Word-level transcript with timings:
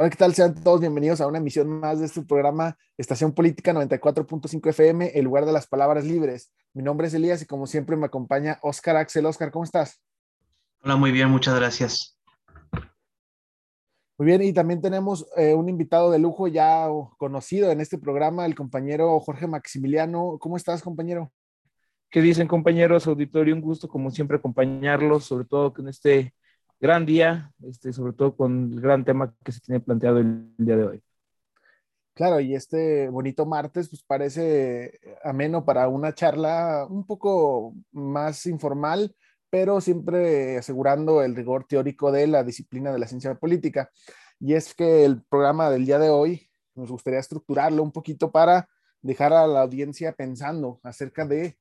Hola, 0.00 0.08
¿qué 0.08 0.16
tal? 0.16 0.32
Sean 0.32 0.54
todos 0.54 0.80
bienvenidos 0.80 1.20
a 1.20 1.26
una 1.26 1.36
emisión 1.36 1.68
más 1.68 2.00
de 2.00 2.06
este 2.06 2.22
programa 2.22 2.74
Estación 2.96 3.34
Política 3.34 3.74
94.5 3.74 4.70
FM, 4.70 5.10
el 5.14 5.26
lugar 5.26 5.44
de 5.44 5.52
las 5.52 5.66
palabras 5.66 6.06
libres. 6.06 6.50
Mi 6.72 6.82
nombre 6.82 7.06
es 7.06 7.12
Elías 7.12 7.42
y 7.42 7.46
como 7.46 7.66
siempre 7.66 7.96
me 7.98 8.06
acompaña 8.06 8.58
Oscar 8.62 8.96
Axel. 8.96 9.26
Oscar, 9.26 9.50
¿cómo 9.50 9.64
estás? 9.64 10.02
Hola, 10.82 10.96
muy 10.96 11.12
bien, 11.12 11.28
muchas 11.28 11.54
gracias. 11.54 12.18
Muy 14.16 14.24
bien, 14.24 14.40
y 14.42 14.54
también 14.54 14.80
tenemos 14.80 15.26
eh, 15.36 15.52
un 15.52 15.68
invitado 15.68 16.10
de 16.10 16.18
lujo 16.18 16.48
ya 16.48 16.88
conocido 17.18 17.70
en 17.70 17.82
este 17.82 17.98
programa, 17.98 18.46
el 18.46 18.54
compañero 18.54 19.20
Jorge 19.20 19.48
Maximiliano. 19.48 20.38
¿Cómo 20.40 20.56
estás, 20.56 20.80
compañero? 20.80 21.30
¿Qué 22.08 22.22
dicen, 22.22 22.48
compañeros? 22.48 23.06
Auditorio, 23.06 23.54
un 23.54 23.60
gusto, 23.60 23.86
como 23.86 24.10
siempre, 24.10 24.38
acompañarlos, 24.38 25.26
sobre 25.26 25.44
todo 25.44 25.74
con 25.74 25.88
este 25.88 26.32
gran 26.80 27.04
día, 27.04 27.52
este, 27.62 27.92
sobre 27.92 28.14
todo 28.14 28.34
con 28.34 28.72
el 28.72 28.80
gran 28.80 29.04
tema 29.04 29.34
que 29.44 29.52
se 29.52 29.60
tiene 29.60 29.80
planteado 29.80 30.18
el, 30.18 30.54
día 30.56 30.76
de 30.76 30.84
hoy. 30.84 31.02
Claro, 32.14 32.40
y 32.40 32.54
este 32.54 33.08
bonito 33.08 33.46
martes, 33.46 33.88
pues 33.88 34.02
parece 34.02 34.98
ameno 35.22 35.64
para 35.64 35.88
una 35.88 36.14
charla 36.14 36.86
un 36.88 37.06
poco 37.06 37.74
más 37.92 38.46
informal, 38.46 39.14
pero 39.48 39.80
siempre 39.80 40.58
asegurando 40.58 41.22
el 41.22 41.34
rigor 41.36 41.66
teórico 41.66 42.12
de 42.12 42.26
la 42.26 42.44
disciplina 42.44 42.92
de 42.92 42.98
la 42.98 43.06
ciencia 43.06 43.34
política. 43.34 43.90
Y 44.38 44.54
es 44.54 44.74
que 44.74 45.04
el 45.04 45.22
programa 45.22 45.70
del 45.70 45.86
día 45.86 45.98
de 45.98 46.10
hoy 46.10 46.50
nos 46.74 46.90
gustaría 46.90 47.20
estructurarlo 47.20 47.82
un 47.82 47.92
poquito 47.92 48.30
para 48.30 48.68
dejar 49.02 49.32
a 49.32 49.46
la 49.46 49.62
audiencia 49.62 50.12
pensando 50.12 50.80
acerca 50.82 51.24
de 51.26 51.58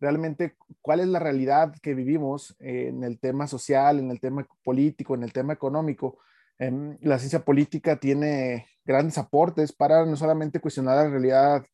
realmente 0.00 0.56
cuál 0.80 1.00
es 1.00 1.08
la 1.08 1.18
realidad 1.18 1.74
que 1.82 1.94
vivimos 1.94 2.56
en 2.58 3.04
el 3.04 3.18
tema 3.18 3.46
social, 3.46 3.98
en 3.98 4.10
el 4.10 4.20
tema 4.20 4.46
político, 4.64 5.14
en 5.14 5.22
el 5.22 5.32
tema 5.32 5.52
económico. 5.52 6.18
Em, 6.58 6.96
la 7.02 7.18
ciencia 7.18 7.44
política 7.44 7.96
tiene 7.96 8.66
grandes 8.84 9.18
aportes 9.18 9.72
para 9.72 10.04
no 10.06 10.16
solamente 10.16 10.60
cuestionar 10.60 10.96
la 10.96 11.10
realidad 11.10 11.64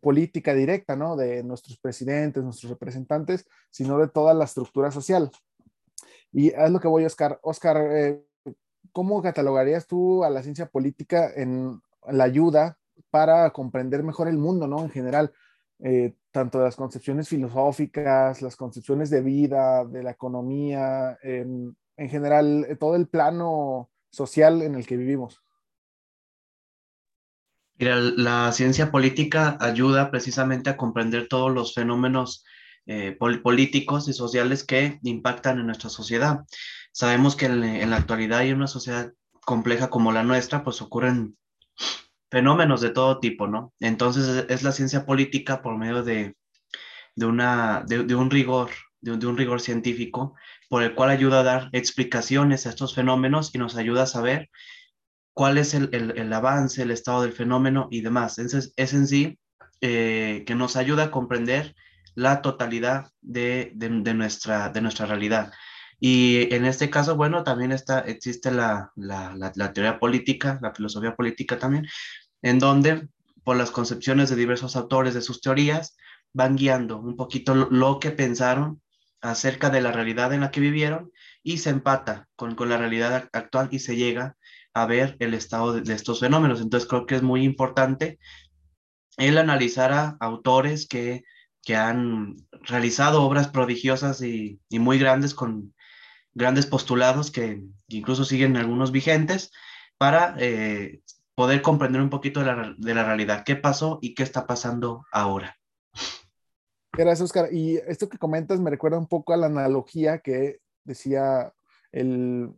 política 0.00 0.54
directa, 0.54 0.96
¿no? 0.96 1.16
De 1.16 1.42
nuestros 1.42 1.78
presidentes, 1.78 2.42
nuestros 2.42 2.70
representantes, 2.70 3.46
sino 3.70 3.98
de 3.98 4.08
toda 4.08 4.34
la 4.34 4.44
estructura 4.44 4.90
social. 4.90 5.30
Y 6.32 6.48
es 6.48 6.70
lo 6.70 6.80
que 6.80 6.88
voy, 6.88 7.04
Oscar. 7.04 7.38
Oscar, 7.42 7.76
eh, 7.90 8.24
¿cómo 8.92 9.22
catalogarías 9.22 9.86
tú 9.86 10.24
a 10.24 10.30
la 10.30 10.42
ciencia 10.42 10.66
política 10.66 11.30
en 11.34 11.80
la 12.08 12.24
ayuda 12.24 12.78
para 13.10 13.50
comprender 13.50 14.02
mejor 14.02 14.28
el 14.28 14.38
mundo, 14.38 14.66
¿no? 14.66 14.82
En 14.82 14.90
general, 14.90 15.32
eh, 15.80 16.14
tanto 16.34 16.58
las 16.58 16.74
concepciones 16.74 17.28
filosóficas, 17.28 18.42
las 18.42 18.56
concepciones 18.56 19.08
de 19.08 19.22
vida, 19.22 19.84
de 19.84 20.02
la 20.02 20.10
economía, 20.10 21.16
en, 21.22 21.76
general, 21.96 22.66
eh, 22.68 22.74
todo 22.74 22.96
el 22.96 23.06
plano 23.06 23.88
social 24.10 24.60
en 24.62 24.74
el 24.74 24.84
que 24.84 24.96
vivimos. 24.96 25.40
Mira, 27.78 28.00
la 28.00 28.50
ciencia 28.50 28.90
política 28.90 29.56
ayuda 29.60 30.10
precisamente 30.10 30.70
a 30.70 30.76
comprender 30.76 31.28
todos 31.28 31.52
los 31.52 31.72
fenómenos 31.72 32.44
eh, 32.86 33.16
políticos 33.16 34.08
y 34.08 34.12
sociales 34.12 34.64
que 34.64 34.98
impactan 35.04 35.60
en 35.60 35.66
nuestra 35.66 35.88
sociedad. 35.88 36.40
Sabemos 36.90 37.36
que 37.36 37.46
en, 37.46 37.62
en, 37.62 37.90
la 37.90 37.96
actualidad 37.98 38.40
hay 38.40 38.50
una 38.50 38.66
sociedad 38.66 39.12
compleja 39.44 39.88
como 39.88 40.10
la 40.10 40.24
nuestra, 40.24 40.64
pues 40.64 40.82
ocurren 40.82 41.36
fenómenos 42.30 42.80
de 42.80 42.90
todo 42.90 43.20
tipo, 43.20 43.46
¿no? 43.46 43.72
Entonces 43.80 44.46
es 44.48 44.62
la 44.62 44.72
ciencia 44.72 45.06
política 45.06 45.62
por 45.62 45.76
medio 45.76 46.02
de, 46.02 46.36
de, 47.14 47.26
una, 47.26 47.84
de, 47.86 48.14
un 48.14 48.30
rigor, 48.30 48.70
de, 49.00 49.26
un 49.26 49.36
rigor 49.36 49.60
científico, 49.60 50.34
por 50.68 50.82
el 50.82 50.94
cual 50.94 51.10
ayuda 51.10 51.40
a 51.40 51.44
dar 51.44 51.68
explicaciones 51.72 52.66
a 52.66 52.70
estos 52.70 52.94
fenómenos 52.94 53.54
y 53.54 53.58
nos 53.58 53.76
ayuda 53.76 54.04
a 54.04 54.06
saber 54.06 54.50
cuál 55.32 55.58
es 55.58 55.74
el, 55.74 55.90
el, 55.92 56.32
avance, 56.32 56.82
el 56.82 56.90
estado 56.90 57.22
del 57.22 57.32
fenómeno 57.32 57.88
y 57.90 58.00
demás. 58.00 58.38
Es, 58.38 58.72
es 58.76 58.94
en 58.94 59.06
sí 59.06 59.38
eh, 59.80 60.44
que 60.46 60.54
nos 60.54 60.76
ayuda 60.76 61.04
a 61.04 61.10
comprender 61.10 61.74
la 62.14 62.42
totalidad 62.42 63.10
de, 63.20 63.72
nuestra, 64.14 64.68
de 64.70 64.80
nuestra 64.80 65.06
realidad. 65.06 65.52
Y 66.06 66.54
en 66.54 66.66
este 66.66 66.90
caso, 66.90 67.16
bueno, 67.16 67.44
también 67.44 67.72
está, 67.72 68.00
existe 68.00 68.50
la, 68.50 68.92
la, 68.94 69.34
la, 69.34 69.52
la, 69.54 69.72
teoría 69.72 69.98
política, 69.98 70.58
la 70.60 70.74
filosofía 70.74 71.16
política 71.16 71.58
también, 71.58 71.86
en 72.42 72.58
donde 72.58 73.08
por 73.42 73.56
las 73.56 73.70
concepciones 73.70 74.28
de 74.28 74.36
diversos 74.36 74.76
autores 74.76 75.14
de 75.14 75.22
sus 75.22 75.40
teorías 75.40 75.96
van 76.34 76.56
guiando 76.56 76.98
un 76.98 77.16
poquito 77.16 77.54
lo, 77.54 78.00
que 78.00 78.10
pensaron 78.10 78.82
acerca 79.22 79.70
de 79.70 79.80
la 79.80 79.92
realidad 79.92 80.34
en 80.34 80.42
la 80.42 80.50
que 80.50 80.60
vivieron 80.60 81.10
y 81.42 81.56
se 81.56 81.70
empata 81.70 82.28
con, 82.36 82.54
con 82.54 82.68
la 82.68 82.76
realidad 82.76 83.30
actual 83.32 83.70
y 83.70 83.78
se 83.78 83.96
llega 83.96 84.36
a 84.74 84.84
ver 84.84 85.16
el 85.20 85.32
estado 85.32 85.72
de, 85.72 85.94
estos 85.94 86.20
fenómenos. 86.20 86.60
Entonces 86.60 86.86
creo 86.86 87.06
que 87.06 87.14
es 87.14 87.22
muy 87.22 87.44
importante 87.44 88.18
el 89.16 89.38
analizar 89.38 89.94
a 89.94 90.18
autores 90.20 90.86
que, 90.86 91.24
que 91.62 91.76
han 91.76 92.36
realizado 92.60 93.22
obras 93.22 93.48
prodigiosas 93.48 94.20
y, 94.20 94.60
y, 94.68 94.78
muy 94.80 94.98
grandes 94.98 95.32
con 95.32 95.73
grandes 96.34 96.66
postulados 96.66 97.30
que 97.30 97.64
incluso 97.88 98.24
siguen 98.24 98.56
algunos 98.56 98.92
vigentes 98.92 99.52
para 99.98 100.34
eh, 100.38 101.00
poder 101.34 101.62
comprender 101.62 102.02
un 102.02 102.10
poquito 102.10 102.40
de 102.40 102.46
la, 102.46 102.74
de 102.76 102.94
la 102.94 103.04
realidad, 103.04 103.44
qué 103.44 103.56
pasó 103.56 103.98
y 104.02 104.14
qué 104.14 104.22
está 104.22 104.46
pasando 104.46 105.04
ahora. 105.12 105.56
Gracias, 106.92 107.22
Oscar. 107.22 107.52
Y 107.52 107.76
esto 107.88 108.08
que 108.08 108.18
comentas 108.18 108.60
me 108.60 108.70
recuerda 108.70 108.98
un 108.98 109.08
poco 109.08 109.32
a 109.32 109.36
la 109.36 109.46
analogía 109.46 110.18
que 110.18 110.60
decía 110.84 111.52
el 111.90 112.52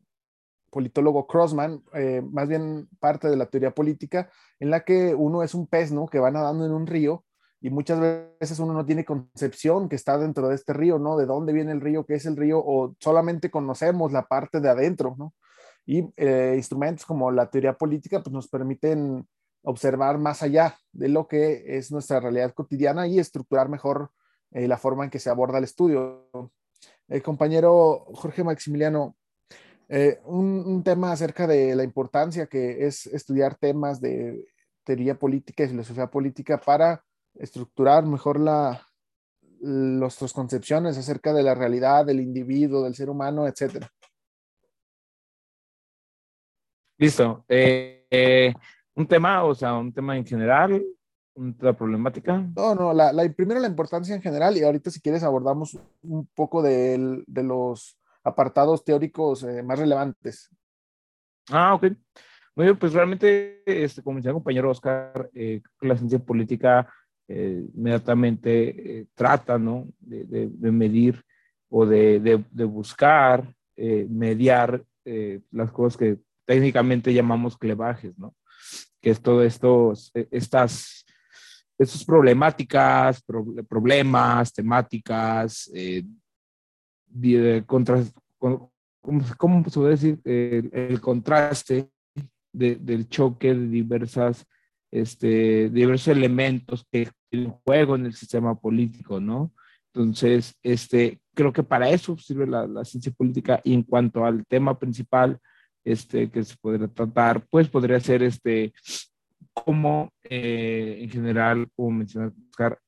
politólogo 0.70 1.26
Crossman, 1.26 1.82
eh, 1.94 2.22
más 2.22 2.48
bien 2.48 2.88
parte 2.98 3.28
de 3.28 3.36
la 3.36 3.46
teoría 3.46 3.70
política, 3.70 4.30
en 4.58 4.70
la 4.70 4.84
que 4.84 5.14
uno 5.14 5.42
es 5.42 5.54
un 5.54 5.66
pez, 5.66 5.90
¿no? 5.90 6.06
Que 6.06 6.18
va 6.18 6.30
nadando 6.30 6.66
en 6.66 6.72
un 6.72 6.86
río 6.86 7.24
y 7.60 7.70
muchas 7.70 8.00
veces 8.00 8.58
uno 8.58 8.74
no 8.74 8.84
tiene 8.84 9.04
concepción 9.04 9.88
que 9.88 9.96
está 9.96 10.18
dentro 10.18 10.48
de 10.48 10.54
este 10.54 10.72
río, 10.72 10.98
¿no? 10.98 11.16
De 11.16 11.26
dónde 11.26 11.52
viene 11.52 11.72
el 11.72 11.80
río, 11.80 12.04
qué 12.04 12.14
es 12.14 12.26
el 12.26 12.36
río, 12.36 12.62
o 12.64 12.94
solamente 13.00 13.50
conocemos 13.50 14.12
la 14.12 14.26
parte 14.26 14.60
de 14.60 14.68
adentro, 14.68 15.14
¿no? 15.18 15.34
Y 15.86 16.04
eh, 16.16 16.54
instrumentos 16.56 17.06
como 17.06 17.30
la 17.30 17.48
teoría 17.48 17.72
política 17.74 18.22
pues 18.22 18.32
nos 18.32 18.48
permiten 18.48 19.26
observar 19.62 20.18
más 20.18 20.42
allá 20.42 20.76
de 20.92 21.08
lo 21.08 21.26
que 21.26 21.76
es 21.78 21.90
nuestra 21.90 22.20
realidad 22.20 22.52
cotidiana 22.52 23.06
y 23.06 23.18
estructurar 23.18 23.68
mejor 23.68 24.10
eh, 24.50 24.68
la 24.68 24.78
forma 24.78 25.04
en 25.04 25.10
que 25.10 25.18
se 25.18 25.30
aborda 25.30 25.58
el 25.58 25.64
estudio. 25.64 26.28
El 27.08 27.22
compañero 27.22 28.04
Jorge 28.14 28.44
Maximiliano, 28.44 29.16
eh, 29.88 30.20
un, 30.24 30.62
un, 30.66 30.82
tema 30.82 31.12
acerca 31.12 31.46
de 31.46 31.74
la 31.76 31.84
importancia 31.84 32.46
que 32.46 32.86
es 32.86 33.06
estudiar 33.06 33.54
temas 33.54 34.00
de 34.00 34.44
teoría 34.84 35.16
política 35.18 35.64
y 35.64 35.68
filosofía 35.68 36.08
política 36.08 36.58
para 36.58 37.04
estructurar 37.38 38.04
mejor 38.06 38.40
la, 38.40 38.86
nuestras 39.60 40.32
concepciones 40.32 40.98
acerca 40.98 41.32
de 41.32 41.42
la 41.42 41.54
realidad 41.54 42.06
del 42.06 42.20
individuo, 42.20 42.84
del 42.84 42.94
ser 42.94 43.10
humano, 43.10 43.46
etcétera. 43.46 43.90
Listo. 46.98 47.44
Eh, 47.48 48.06
eh, 48.10 48.54
un 48.94 49.06
tema, 49.06 49.44
o 49.44 49.54
sea, 49.54 49.74
un 49.74 49.92
tema 49.92 50.16
en 50.16 50.24
general, 50.24 50.82
una 51.34 51.76
problemática. 51.76 52.38
No, 52.56 52.74
no, 52.74 52.94
la, 52.94 53.12
la, 53.12 53.28
primero 53.30 53.60
la 53.60 53.68
importancia 53.68 54.14
en 54.14 54.22
general 54.22 54.56
y 54.56 54.62
ahorita 54.62 54.90
si 54.90 55.00
quieres 55.00 55.22
abordamos 55.22 55.78
un 56.02 56.26
poco 56.34 56.62
de, 56.62 57.22
de 57.26 57.42
los 57.42 57.98
apartados 58.24 58.84
teóricos 58.84 59.42
eh, 59.42 59.62
más 59.62 59.78
relevantes. 59.78 60.50
Ah, 61.50 61.74
ok. 61.74 61.84
Muy 62.56 62.64
bien, 62.66 62.78
pues 62.78 62.94
realmente, 62.94 63.62
este, 63.66 64.02
como 64.02 64.16
decía 64.16 64.30
el 64.30 64.36
compañero 64.36 64.70
Oscar, 64.70 65.30
eh, 65.34 65.60
la 65.82 65.96
ciencia 65.96 66.18
política 66.18 66.90
eh, 67.28 67.66
inmediatamente 67.74 69.06
trata, 69.14 69.58
¿no? 69.58 69.88
De, 69.98 70.48
de, 70.48 70.72
medir 70.72 71.22
o 71.68 71.84
de, 71.86 72.20
de 72.50 72.64
buscar 72.64 73.52
mediar 73.76 74.82
las 75.50 75.70
cosas 75.70 75.96
que 75.96 76.18
técnicamente 76.46 77.12
llamamos 77.12 77.58
clevajes, 77.58 78.16
¿no? 78.16 78.34
Que 79.00 79.10
es 79.10 79.20
todo 79.20 79.42
esto, 79.42 79.92
estas, 80.30 81.04
problemáticas, 82.06 83.22
problemas, 83.68 84.52
temáticas, 84.52 85.70
eh, 85.74 86.04
contra, 87.66 88.02
¿cómo, 88.38 88.72
¿cómo, 89.36 89.64
se 89.64 89.78
puede 89.78 89.90
decir? 89.90 90.20
El, 90.24 91.00
contraste 91.00 91.90
del 92.52 93.08
choque 93.08 93.54
de 93.54 93.66
diversas, 93.66 94.46
este, 95.00 95.70
diversos 95.70 96.08
elementos 96.08 96.86
que 96.90 97.08
en 97.30 97.50
juego 97.50 97.96
en 97.96 98.06
el 98.06 98.14
sistema 98.14 98.54
político, 98.58 99.20
¿no? 99.20 99.52
Entonces, 99.94 100.54
este, 100.62 101.20
creo 101.34 101.52
que 101.52 101.62
para 101.62 101.90
eso 101.90 102.16
sirve 102.18 102.46
la, 102.46 102.66
la 102.66 102.84
ciencia 102.84 103.12
política 103.12 103.60
y 103.64 103.74
en 103.74 103.82
cuanto 103.82 104.24
al 104.24 104.44
tema 104.46 104.78
principal, 104.78 105.38
este, 105.84 106.30
que 106.30 106.42
se 106.44 106.56
podría 106.56 106.88
tratar, 106.88 107.46
pues 107.48 107.68
podría 107.68 108.00
ser 108.00 108.22
este, 108.22 108.72
como 109.52 110.10
eh, 110.24 110.98
en 111.00 111.10
general, 111.10 111.68
como 111.74 111.90
mencionar, 111.90 112.32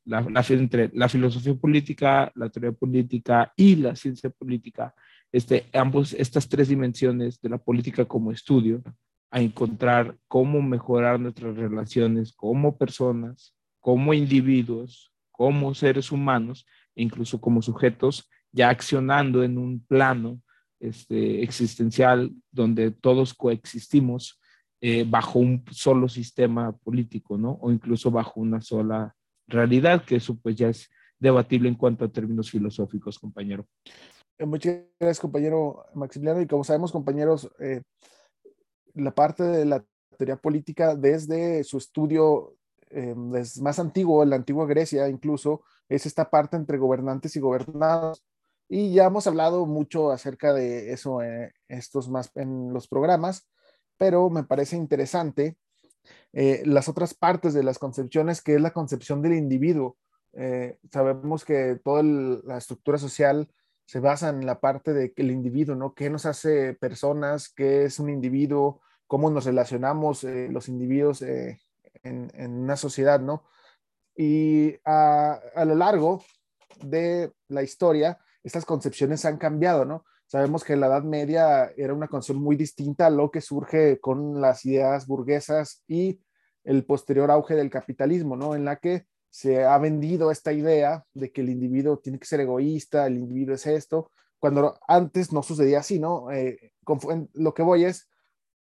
la, 0.05 0.23
la, 0.23 0.45
entre 0.49 0.91
la 0.93 1.09
filosofía 1.09 1.55
política, 1.55 2.31
la 2.35 2.49
teoría 2.49 2.73
política 2.73 3.53
y 3.57 3.77
la 3.77 3.95
ciencia 3.95 4.31
política, 4.31 4.95
este, 5.31 5.67
ambos, 5.73 6.13
estas 6.15 6.49
tres 6.49 6.69
dimensiones 6.69 7.41
de 7.41 7.49
la 7.49 7.59
política 7.59 8.05
como 8.05 8.33
estudio, 8.33 8.83
a 9.31 9.41
encontrar 9.41 10.17
cómo 10.27 10.63
mejorar 10.63 11.21
nuestras 11.21 11.57
relaciones 11.57 12.33
como 12.33 12.77
personas, 12.77 13.55
como 13.81 14.15
individuos, 14.15 15.13
como 15.31 15.75
seres 15.75 16.11
humanos, 16.11 16.67
e 16.95 17.03
incluso 17.03 17.41
como 17.41 17.63
sujetos, 17.63 18.29
ya 18.53 18.71
accionando 18.71 19.45
en 19.45 19.59
un 19.59 19.85
plano 19.85 20.41
este, 20.81 21.43
existencial 21.43 22.33
donde 22.51 22.91
todos 22.91 23.35
coexistimos 23.35 24.41
eh, 24.81 25.05
bajo 25.07 25.41
un 25.41 25.65
solo 25.73 26.09
sistema 26.09 26.73
político, 26.73 27.37
¿no? 27.37 27.59
O 27.61 27.71
incluso 27.71 28.11
bajo 28.11 28.41
una 28.41 28.61
sola 28.61 29.15
realidad, 29.49 30.05
que 30.05 30.17
eso 30.17 30.37
pues 30.37 30.55
ya 30.57 30.69
es 30.69 30.89
debatible 31.19 31.69
en 31.69 31.75
cuanto 31.75 32.05
a 32.05 32.13
términos 32.13 32.51
filosóficos, 32.51 33.19
compañero. 33.19 33.67
Eh, 34.39 34.47
muchas 34.47 34.77
gracias, 35.01 35.21
compañero 35.21 35.85
Maximiliano. 35.95 36.41
Y 36.41 36.47
como 36.47 36.63
sabemos, 36.63 36.93
compañeros, 36.93 37.51
eh, 37.59 37.83
la 38.99 39.15
parte 39.15 39.45
de 39.45 39.65
la 39.65 39.85
teoría 40.17 40.37
política 40.37 40.95
desde 40.95 41.65
su 41.65 41.79
estudio 41.79 42.55
es 42.91 43.61
más 43.61 43.79
antiguo, 43.79 44.25
la 44.25 44.37
antigua 44.37 44.67
Grecia 44.67 45.09
incluso, 45.09 45.63
es 45.89 46.07
esta 46.07 46.31
parte 46.31 46.57
entre 46.57 46.79
gobernantes 46.79 47.37
y 47.37 47.41
gobernados. 47.41 48.25
Y 48.69 48.93
ya 48.93 49.07
hemos 49.07 49.27
hablado 49.27 49.65
mucho 49.67 50.11
acerca 50.11 50.53
de 50.53 50.93
eso 50.93 51.23
en 51.23 51.53
estos 51.69 52.09
más 52.11 52.31
en 52.35 52.73
los 52.73 52.87
programas, 52.87 53.49
pero 53.97 54.29
me 54.29 54.45
parece 54.45 54.77
interesante 54.77 55.57
eh, 56.33 56.63
las 56.67 56.89
otras 56.89 57.15
partes 57.15 57.55
de 57.55 57.63
las 57.63 57.79
concepciones, 57.79 58.43
que 58.43 58.55
es 58.55 58.61
la 58.61 58.73
concepción 58.73 59.23
del 59.23 59.35
individuo. 59.35 59.97
Eh, 60.35 60.79
sabemos 60.91 61.45
que 61.45 61.81
toda 61.83 62.03
la 62.03 62.59
estructura 62.59 62.99
social 62.99 63.49
se 63.87 64.01
basa 64.01 64.29
en 64.29 64.45
la 64.45 64.61
parte 64.61 64.93
de 64.93 65.15
que 65.15 65.23
el 65.23 65.31
individuo, 65.31 65.75
¿no? 65.75 65.95
¿Qué 65.95 66.11
nos 66.11 66.27
hace 66.27 66.75
personas? 66.75 67.49
¿Qué 67.49 67.85
es 67.85 67.99
un 67.99 68.11
individuo? 68.11 68.83
¿Cómo 69.09 69.31
nos 69.31 69.47
relacionamos 69.47 70.23
eh, 70.23 70.49
los 70.49 70.69
individuos 70.69 71.23
en, 71.23 71.59
en, 72.05 72.53
una 72.53 72.77
sociedad, 72.77 73.21
¿no? 73.21 73.43
Y 74.15 74.77
a, 74.85 75.41
a, 75.57 75.65
lo 75.65 75.75
largo 75.75 76.23
de 76.85 77.33
la 77.49 77.65
historia, 77.65 78.19
estas 78.45 78.65
concepciones 78.65 79.25
han 79.25 79.39
cambiado, 79.39 79.85
¿no? 79.85 80.05
Sabemos 80.27 80.63
que 80.63 80.77
la 80.77 80.87
Edad 80.87 81.03
Media 81.03 81.73
era 81.77 81.95
una 81.95 82.07
concepción 82.07 82.45
muy 82.45 82.55
distinta 82.55 83.07
a 83.07 83.11
lo 83.11 83.31
que 83.31 83.41
surge 83.41 83.99
con 83.99 84.41
las 84.41 84.65
ideas 84.67 85.07
burguesas 85.07 85.83
y 85.89 86.21
el 86.65 86.85
posterior 86.85 87.31
auge 87.31 87.55
del 87.55 87.71
capitalismo, 87.71 88.37
¿no? 88.37 88.55
En 88.55 88.65
la 88.65 88.77
que 88.77 89.07
se 89.31 89.65
ha 89.65 89.79
vendido 89.79 90.31
esta 90.31 90.53
idea 90.53 91.05
de 91.15 91.33
que 91.33 91.41
el 91.41 91.49
individuo 91.49 91.99
tiene 91.99 92.19
que 92.19 92.27
ser 92.27 92.41
egoísta, 92.41 93.07
el 93.07 93.17
individuo 93.17 93.55
es 93.55 93.67
esto, 93.67 94.11
cuando 94.39 94.79
antes 94.87 95.33
no 95.33 95.43
sucedía 95.43 95.81
así, 95.81 95.99
¿no? 95.99 96.31
Eh, 96.31 96.73
lo 97.35 97.55
que 97.55 97.63
voy 97.63 97.85
es 97.85 98.09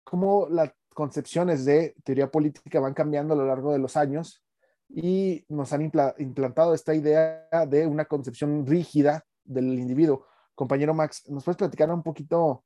cómo 0.04 0.48
las 0.50 0.72
concepciones 0.94 1.64
de 1.64 1.94
teoría 2.04 2.30
política 2.30 2.80
van 2.80 2.94
cambiando 2.94 3.34
a 3.34 3.36
lo 3.36 3.46
largo 3.46 3.72
de 3.72 3.78
los 3.78 3.96
años 3.96 4.42
y 4.88 5.44
nos 5.48 5.72
han 5.72 5.82
implantado 6.18 6.74
esta 6.74 6.94
idea 6.94 7.48
de 7.66 7.86
una 7.86 8.04
concepción 8.04 8.66
rígida 8.66 9.24
del 9.44 9.78
individuo. 9.78 10.26
Compañero 10.54 10.92
Max, 10.94 11.28
¿nos 11.28 11.44
puedes 11.44 11.56
platicar 11.56 11.90
un 11.90 12.02
poquito 12.02 12.64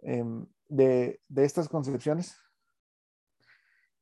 em, 0.00 0.46
de, 0.68 1.20
estas 1.36 1.68
concepciones? 1.68 2.36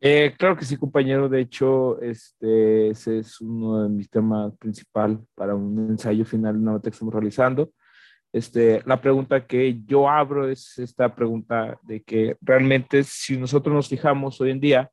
Eh, 0.01 0.35
claro 0.37 0.57
que 0.57 0.65
sí, 0.65 0.77
compañero. 0.77 1.29
De 1.29 1.41
hecho, 1.41 2.01
este, 2.01 2.91
ese 2.91 3.21
es 3.21 3.41
uno 3.41 3.85
de 3.85 3.89
mis 3.89 4.11
temas 4.11 4.55
principal 4.59 5.25
para 5.35 5.55
un 5.55 5.91
ensayo 5.91 6.25
final, 6.25 6.57
una 6.57 6.73
nota 6.73 6.91
que 6.91 6.95
estamos 6.95 7.15
realizando. 7.15 7.73
Este, 8.33 8.83
la 8.87 9.01
pregunta 9.01 9.47
que 9.47 9.83
yo 9.85 10.09
abro 10.09 10.49
es 10.49 10.79
esta 10.79 11.15
pregunta 11.15 11.79
de 11.83 12.03
que 12.03 12.37
realmente 12.41 13.05
si 13.05 13.37
nosotros 13.37 13.75
nos 13.75 13.89
fijamos 13.89 14.41
hoy 14.41 14.51
en 14.51 14.61
día, 14.61 14.91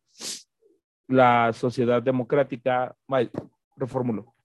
la 1.08 1.54
sociedad 1.54 2.04
democrática, 2.04 2.94
reformulo, 3.78 4.36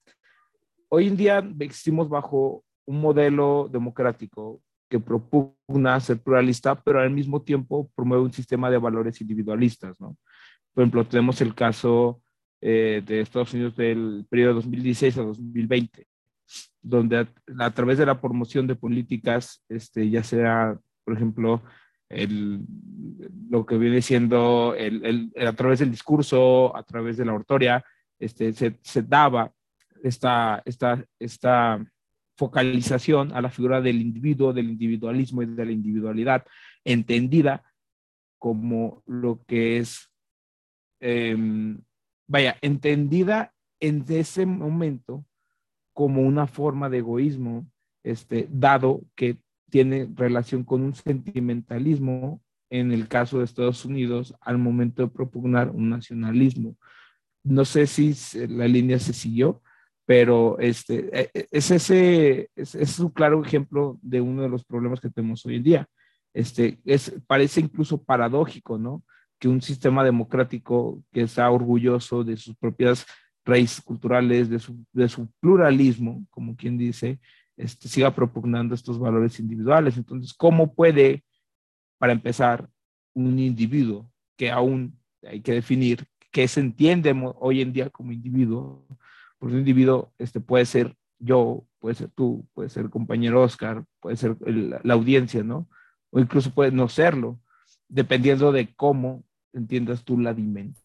hoy 0.89 1.07
en 1.07 1.17
día 1.17 1.45
existimos 1.59 2.07
bajo 2.07 2.63
un 2.85 3.01
modelo 3.01 3.67
democrático 3.69 4.61
que 4.89 4.99
propugna 4.99 5.99
ser 5.99 6.21
pluralista, 6.21 6.75
pero 6.75 6.99
al 7.01 7.11
mismo 7.11 7.41
tiempo 7.41 7.91
promueve 7.95 8.23
un 8.23 8.31
sistema 8.31 8.69
de 8.69 8.77
valores 8.77 9.19
individualistas, 9.19 9.99
¿no? 9.99 10.15
Por 10.73 10.83
ejemplo, 10.83 11.05
tenemos 11.05 11.41
el 11.41 11.55
caso 11.55 12.21
eh, 12.61 13.01
de 13.05 13.21
Estados 13.21 13.53
Unidos 13.53 13.75
del 13.75 14.25
periodo 14.29 14.55
2016 14.55 15.17
a 15.17 15.23
2020, 15.23 16.07
donde 16.85 17.27
a, 17.59 17.71
través 17.71 17.97
de 17.97 18.05
la 18.05 18.21
promoción 18.21 18.67
de 18.67 18.75
políticas, 18.75 19.63
este, 19.69 20.07
ya 20.09 20.23
sea, 20.23 20.77
por 21.03 21.15
ejemplo, 21.15 21.63
el, 22.09 22.61
lo 23.49 23.65
que 23.65 23.77
viene 23.77 24.03
siendo 24.03 24.75
el, 24.77 25.33
a 25.35 25.53
través 25.53 25.79
del 25.79 25.89
discurso, 25.89 26.75
a 26.77 26.83
través 26.83 27.17
de 27.17 27.25
la 27.25 27.33
oratoria, 27.33 27.83
este, 28.19 28.53
se, 28.53 28.77
se 28.83 29.01
daba 29.01 29.51
esta, 30.03 30.61
esta, 30.63 31.03
esta 31.17 31.83
focalización 32.37 33.31
a 33.33 33.41
la 33.41 33.49
figura 33.49 33.81
del 33.81 33.99
individuo, 33.99 34.53
del 34.53 34.69
individualismo 34.69 35.41
y 35.41 35.47
de 35.47 35.65
la 35.65 35.71
individualidad, 35.71 36.45
entendida 36.83 37.63
como 38.37 39.01
lo 39.07 39.43
que 39.47 39.79
es, 39.79 40.11
em, 40.99 41.81
vaya, 42.27 42.57
entendida 42.61 43.53
en 43.79 44.05
ese 44.07 44.45
momento 44.45 45.25
como 45.95 46.21
una 46.23 46.45
forma 46.45 46.89
de 46.89 46.97
egoísmo, 46.97 47.65
este, 48.03 48.49
dado 48.51 49.01
que 49.15 49.37
tiene 49.69 50.09
relación 50.13 50.65
con 50.65 50.81
un 50.81 50.93
sentimentalismo 50.93 52.41
en 52.69 52.91
el 52.91 53.07
caso 53.07 53.39
de 53.39 53.45
Estados 53.45 53.85
Unidos 53.85 54.35
al 54.41 54.57
momento 54.57 55.03
de 55.03 55.07
propugnar 55.07 55.69
un 55.69 55.89
nacionalismo. 55.89 56.75
No 57.45 57.63
sé 57.63 57.87
si 57.87 58.13
la 58.49 58.67
línea 58.67 58.99
se 58.99 59.13
siguió, 59.13 59.61
pero 60.05 60.59
este, 60.59 61.09
e, 61.17 61.31
e, 61.33 61.47
es, 61.49 61.71
ese, 61.71 62.49
es, 62.55 62.99
un 62.99 63.09
claro 63.09 63.41
ejemplo 63.41 63.97
de 64.01 64.19
uno 64.19 64.41
de 64.41 64.49
los 64.49 64.65
problemas 64.65 64.99
que 64.99 65.09
tenemos 65.09 65.45
hoy 65.45 65.55
en 65.55 65.63
día. 65.63 65.87
Este, 66.33 66.77
es, 66.83 67.13
parece 67.25 67.61
incluso 67.61 68.03
paradójico, 68.03 68.77
¿no? 68.77 69.01
Que 69.39 69.47
un 69.47 69.61
sistema 69.61 70.03
democrático 70.03 71.01
que 71.13 71.21
está 71.21 71.49
orgulloso 71.49 72.25
de 72.25 72.35
sus 72.35 72.57
propias 72.57 73.05
raíces 73.45 73.81
culturales, 73.81 74.49
de 74.49 74.59
su, 74.59 74.83
de 74.91 75.07
su 75.07 75.29
pluralismo, 75.39 76.25
como 76.31 76.55
quien 76.55 76.77
dice, 76.77 77.19
este, 77.55 77.87
siga 77.87 78.13
propugnando 78.13 78.73
estos 78.75 78.99
valores 78.99 79.39
individuales. 79.39 79.97
Entonces, 79.97 80.33
¿cómo 80.33 80.73
puede, 80.73 81.23
para 81.97 82.11
empezar, 82.11 82.69
un 83.13 83.39
individuo 83.39 84.11
que 84.35 84.51
aún 84.51 84.99
hay 85.23 85.41
que 85.41 85.53
definir 85.53 86.05
qué 86.31 86.47
se 86.49 86.59
entiende 86.59 87.15
hoy 87.39 87.61
en 87.61 87.71
día 87.71 87.89
como 87.89 88.11
individuo, 88.11 88.85
porque 89.37 89.53
un 89.53 89.59
individuo 89.59 90.11
este, 90.17 90.41
puede 90.41 90.65
ser 90.65 90.95
yo, 91.17 91.65
puede 91.79 91.95
ser 91.95 92.09
tú, 92.09 92.45
puede 92.53 92.67
ser 92.69 92.89
compañero 92.89 93.41
Oscar, 93.41 93.85
puede 94.01 94.17
ser 94.17 94.35
la 94.83 94.93
audiencia, 94.93 95.43
¿no? 95.43 95.69
O 96.09 96.19
incluso 96.19 96.53
puede 96.53 96.71
no 96.71 96.89
serlo, 96.89 97.39
dependiendo 97.87 98.51
de 98.51 98.73
cómo 98.75 99.23
entiendas 99.53 100.03
tú 100.03 100.19
la 100.19 100.33
dimensión 100.33 100.84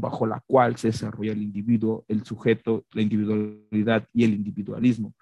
bajo 0.00 0.26
la 0.26 0.42
cual 0.46 0.76
se 0.76 0.88
desarrolla 0.88 1.32
el 1.32 1.42
individuo, 1.42 2.04
el 2.08 2.24
sujeto, 2.24 2.84
la 2.92 3.02
individualidad 3.02 4.06
y 4.12 4.24
el 4.24 4.34
individualismo. 4.34 5.14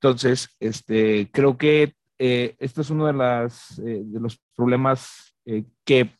Entonces, 0.00 0.48
este, 0.60 1.30
creo 1.32 1.56
que 1.56 1.94
eh, 2.18 2.54
esto 2.58 2.80
es 2.80 2.90
uno 2.90 3.06
de, 3.06 3.48
eh, 3.86 4.04
los 4.12 4.40
problemas 4.54 5.34
eh, 5.46 5.64
que 5.84 6.10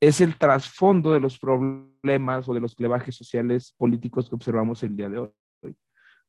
es 0.00 0.20
el 0.20 0.36
trasfondo 0.36 1.12
de 1.12 1.20
los 1.20 1.38
problemas 1.38 2.48
o 2.48 2.54
de 2.54 2.60
los 2.60 2.74
clevajes 2.74 3.14
sociales 3.14 3.74
políticos 3.76 4.28
que 4.28 4.34
observamos 4.34 4.82
el 4.82 4.96
día 4.96 5.08
de 5.08 5.18
hoy. 5.18 5.30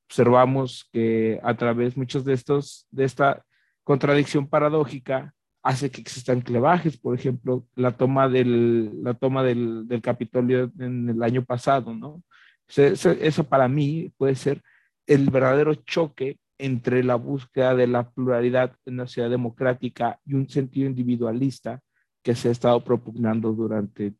Observamos 0.09 0.87
que 0.91 1.39
a 1.43 1.55
través 1.55 1.97
muchos 1.97 2.23
de 2.23 2.33
estos, 2.33 2.87
de 2.91 3.03
esta 3.03 3.43
contradicción 3.83 4.47
paradójica, 4.47 5.33
hace 5.67 5.91
que 5.91 5.99
existan 5.99 6.39
clevajes, 6.39 6.95
por 6.95 7.13
ejemplo, 7.13 7.67
la 7.75 7.91
toma 7.91 8.29
del, 8.29 9.03
la 9.03 9.13
toma 9.15 9.43
del, 9.43 9.85
del 9.85 10.01
Capitolio 10.01 10.71
en 10.79 11.09
el 11.09 11.21
año 11.21 11.43
pasado, 11.43 11.93
¿no? 11.93 12.23
Eso, 12.69 13.11
eso 13.11 13.43
para 13.43 13.67
mí 13.67 14.13
puede 14.17 14.35
ser 14.35 14.61
el 15.05 15.29
verdadero 15.29 15.75
choque 15.75 16.39
entre 16.57 17.03
la 17.03 17.15
búsqueda 17.15 17.75
de 17.75 17.85
la 17.85 18.09
pluralidad 18.09 18.77
en 18.85 18.93
una 18.93 19.07
sociedad 19.07 19.29
democrática 19.29 20.17
y 20.25 20.35
un 20.35 20.47
sentido 20.47 20.87
individualista 20.87 21.81
que 22.23 22.33
se 22.33 22.47
ha 22.47 22.51
estado 22.51 22.81
propugnando 22.81 23.51
durante 23.51 24.13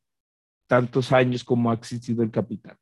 tantos 0.67 1.13
años 1.13 1.45
como 1.45 1.71
ha 1.71 1.75
existido 1.75 2.23
el 2.23 2.31
capital. 2.31 2.75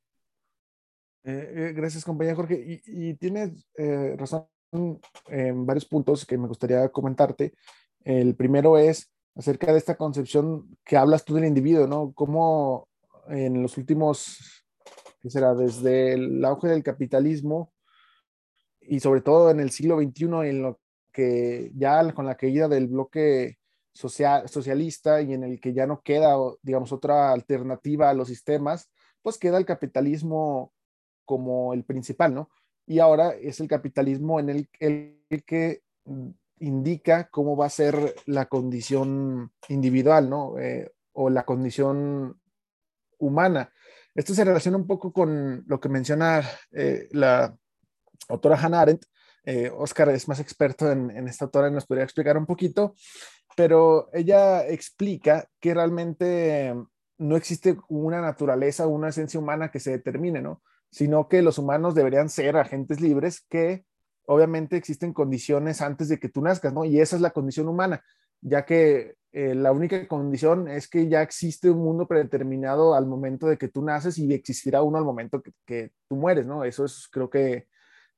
Eh, 1.24 1.54
eh, 1.56 1.74
gracias, 1.76 2.04
compañero 2.04 2.38
Jorge. 2.38 2.82
Y, 2.84 3.14
tienes 3.14 3.68
eh, 3.78 4.16
razón 4.18 4.48
en 5.28 5.68
varios 5.68 5.86
puntos 5.86 6.26
que 6.26 6.36
me 6.36 6.48
gustaría 6.48 6.90
comentarte. 6.90 7.54
El 8.06 8.36
primero 8.36 8.78
es 8.78 9.12
acerca 9.36 9.72
de 9.74 9.80
esta 9.80 9.98
concepción 9.98 10.78
que 10.86 10.96
hablas 10.96 11.26
tú 11.26 11.34
del 11.34 11.46
individuo, 11.46 11.88
¿no? 11.88 12.14
Cómo 12.14 12.88
en 13.28 13.62
los 13.64 13.78
últimos, 13.78 14.64
¿qué 15.20 15.30
será? 15.30 15.56
Desde 15.56 16.14
el 16.14 16.46
auge 16.46 16.68
del 16.68 16.84
capitalismo 16.84 17.74
y 18.80 19.00
sobre 19.00 19.22
todo 19.22 19.50
en 19.50 19.60
el 19.60 19.72
siglo 19.72 20.00
XXI, 20.00 20.26
en 20.48 20.62
lo 20.62 20.80
que 21.12 21.72
ya 21.76 22.14
con 22.14 22.28
la 22.28 22.38
caída 22.38 22.68
del 22.68 22.88
bloque 22.88 23.58
social, 23.92 24.48
socialista 24.48 25.22
y 25.22 25.34
en 25.34 25.44
el 25.44 25.60
que 25.60 25.74
ya 25.74 25.88
no 25.88 26.02
queda, 26.02 26.36
digamos, 26.62 26.92
otra 26.92 27.32
alternativa 27.32 28.10
a 28.10 28.14
los 28.14 28.28
sistemas, 28.28 28.92
pues 29.24 29.40
queda 29.40 29.58
el 29.58 29.66
capitalismo 29.66 30.72
como 31.26 31.74
el 31.74 31.84
principal, 31.84 32.36
¿no? 32.36 32.52
Y 32.86 33.00
ahora 33.00 33.32
es 33.32 33.60
el 33.60 33.68
capitalismo 33.68 34.40
en 34.40 34.50
el 34.50 34.70
que 34.70 35.82
indica 36.60 37.30
cómo 37.30 37.56
va 37.56 37.66
a 37.66 37.70
ser 37.70 38.16
la 38.26 38.46
condición 38.46 39.52
individual, 39.70 40.30
¿no? 40.30 40.58
Eh, 40.58 40.92
o 41.14 41.30
la 41.30 41.44
condición 41.44 42.40
humana. 43.18 43.72
Esto 44.14 44.34
se 44.34 44.44
relaciona 44.44 44.78
un 44.78 44.88
poco 44.88 45.12
con 45.12 45.64
lo 45.68 45.80
que 45.80 45.90
menciona 45.90 46.44
eh, 46.72 47.08
la 47.12 47.56
autora 48.30 48.58
Hannah 48.58 48.82
Arendt. 48.82 49.06
Eh, 49.44 49.72
Oscar 49.76 50.10
es 50.10 50.28
más 50.28 50.40
experto 50.40 50.92
en, 50.92 51.12
en, 51.12 51.28
esta 51.28 51.46
autora 51.46 51.68
y 51.68 51.72
nos 51.72 51.86
podría 51.86 52.04
explicar 52.04 52.38
un 52.38 52.48
poquito, 52.48 52.96
pero 53.56 54.10
ella 54.12 54.68
explica 54.68 55.48
que 55.60 55.74
realmente 55.74 56.74
no 57.18 57.36
existe 57.36 57.78
una 57.88 58.22
naturaleza, 58.22 58.88
una 58.88 59.10
esencia 59.10 59.40
humana 59.40 59.70
que 59.70 59.80
se 59.80 59.92
determine, 59.92 60.42
¿no? 60.42 60.64
Sino 60.90 61.28
que 61.28 61.42
los 61.42 61.58
humanos 61.58 61.94
deberían 61.94 62.30
ser 62.30 62.58
agentes 62.58 63.02
libres 63.02 63.46
que 63.48 63.86
obviamente 64.28 64.78
existen 64.78 65.14
condiciones 65.14 65.82
antes 65.82 66.10
de 66.10 66.20
que 66.20 66.30
tú 66.30 66.42
nazcas, 66.42 66.74
¿no? 66.74 66.86
Y 66.86 67.00
esa 67.00 67.16
es 67.16 67.22
la 67.22 67.32
condición 67.32 67.68
humana, 67.68 68.04
ya 68.42 68.66
que 68.66 69.16
eh, 69.32 69.54
la 69.54 69.72
única 69.72 70.08
condición 70.08 70.68
es 70.70 70.88
que 70.88 71.10
ya 71.10 71.22
existe 71.22 71.70
un 71.70 71.80
mundo 71.80 72.08
predeterminado 72.08 72.96
al 72.96 73.06
momento 73.06 73.48
de 73.48 73.58
que 73.58 73.68
tú 73.68 73.82
naces 73.84 74.18
y 74.18 74.34
existirá 74.34 74.82
uno 74.82 74.98
al 74.98 75.04
momento 75.04 75.44
que, 75.66 75.92
tú 76.08 76.16
mueres, 76.16 76.46
¿no? 76.46 76.64
Eso 76.64 76.86
es 76.86 77.10
creo 77.12 77.30
que 77.30 77.68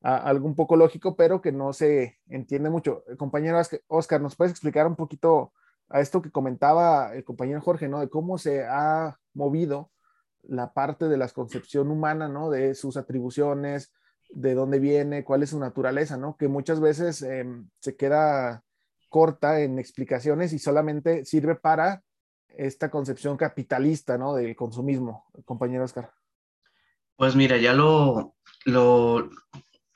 algo 0.02 0.46
un 0.46 0.56
poco 0.56 0.76
lógico, 0.76 1.16
pero 1.16 1.42
que 1.42 1.52
no 1.52 1.74
se 1.74 2.20
entiende 2.28 2.70
mucho. 2.70 3.04
Compañero 3.18 3.60
Oscar, 3.88 4.22
¿nos 4.22 4.36
puedes 4.36 4.52
explicar 4.52 4.86
un 4.86 4.96
poquito 4.96 5.54
a 5.90 6.02
esto 6.02 6.22
que 6.22 6.32
comentaba 6.32 7.16
el 7.16 7.24
compañero 7.24 7.62
Jorge, 7.62 7.88
¿no? 7.88 8.00
De 8.00 8.10
cómo 8.10 8.38
se 8.38 8.64
ha 8.66 9.18
movido 9.34 9.92
la 10.44 10.74
parte 10.74 11.08
de 11.08 11.18
la 11.18 11.28
concepción 11.30 11.90
humana, 11.90 12.28
¿no? 12.28 12.50
De 12.50 12.76
sus 12.76 12.96
atribuciones, 12.96 13.92
de 14.30 14.54
dónde 14.54 14.80
viene, 14.80 15.24
cuál 15.24 15.44
es 15.44 15.52
su 15.52 15.60
naturaleza, 15.60 16.18
¿no? 16.18 16.36
Que 16.38 16.48
muchas 16.48 16.80
veces 16.80 17.22
em, 17.22 17.70
se 17.80 17.96
queda 17.96 18.64
corta 19.10 19.62
en 19.62 19.80
explicaciones 19.80 20.54
y 20.54 20.60
solamente 20.60 21.26
sirve 21.26 21.56
para 21.56 22.04
esta 22.50 22.90
concepción 22.90 23.38
capitalista, 23.38 24.18
¿no? 24.18 24.36
Del 24.36 24.56
consumismo, 24.56 25.26
compañero 25.46 25.84
Oscar. 25.84 26.12
Pues 27.16 27.36
mira, 27.36 27.58
ya 27.58 27.74
lo, 27.74 28.36
lo 28.66 29.30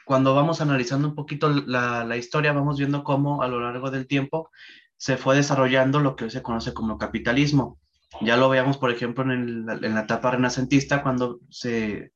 cuando 0.06 0.34
vamos 0.34 0.62
analizando 0.62 1.08
un 1.08 1.16
poquito 1.16 1.50
la, 1.50 2.04
la, 2.04 2.18
historia, 2.18 2.54
vamos 2.54 2.78
viendo 2.78 3.04
cómo 3.04 3.44
a 3.44 3.48
lo 3.48 3.60
largo 3.60 3.92
del 3.92 4.08
tiempo 4.08 4.50
se 4.98 5.18
fue 5.18 5.36
desarrollando 5.36 6.00
lo 6.00 6.16
que 6.16 6.26
hoy 6.26 6.32
se 6.32 6.42
conoce 6.42 6.74
como 6.74 6.98
capitalismo. 6.98 7.80
Ya 8.22 8.38
lo 8.38 8.50
veamos, 8.50 8.78
por 8.78 8.92
ejemplo, 8.92 9.24
en, 9.24 9.32
el, 9.32 9.86
en 9.86 9.96
la 9.96 10.02
etapa 10.02 10.32
renacentista, 10.32 11.02
cuando 11.02 11.40
se, 11.50 12.12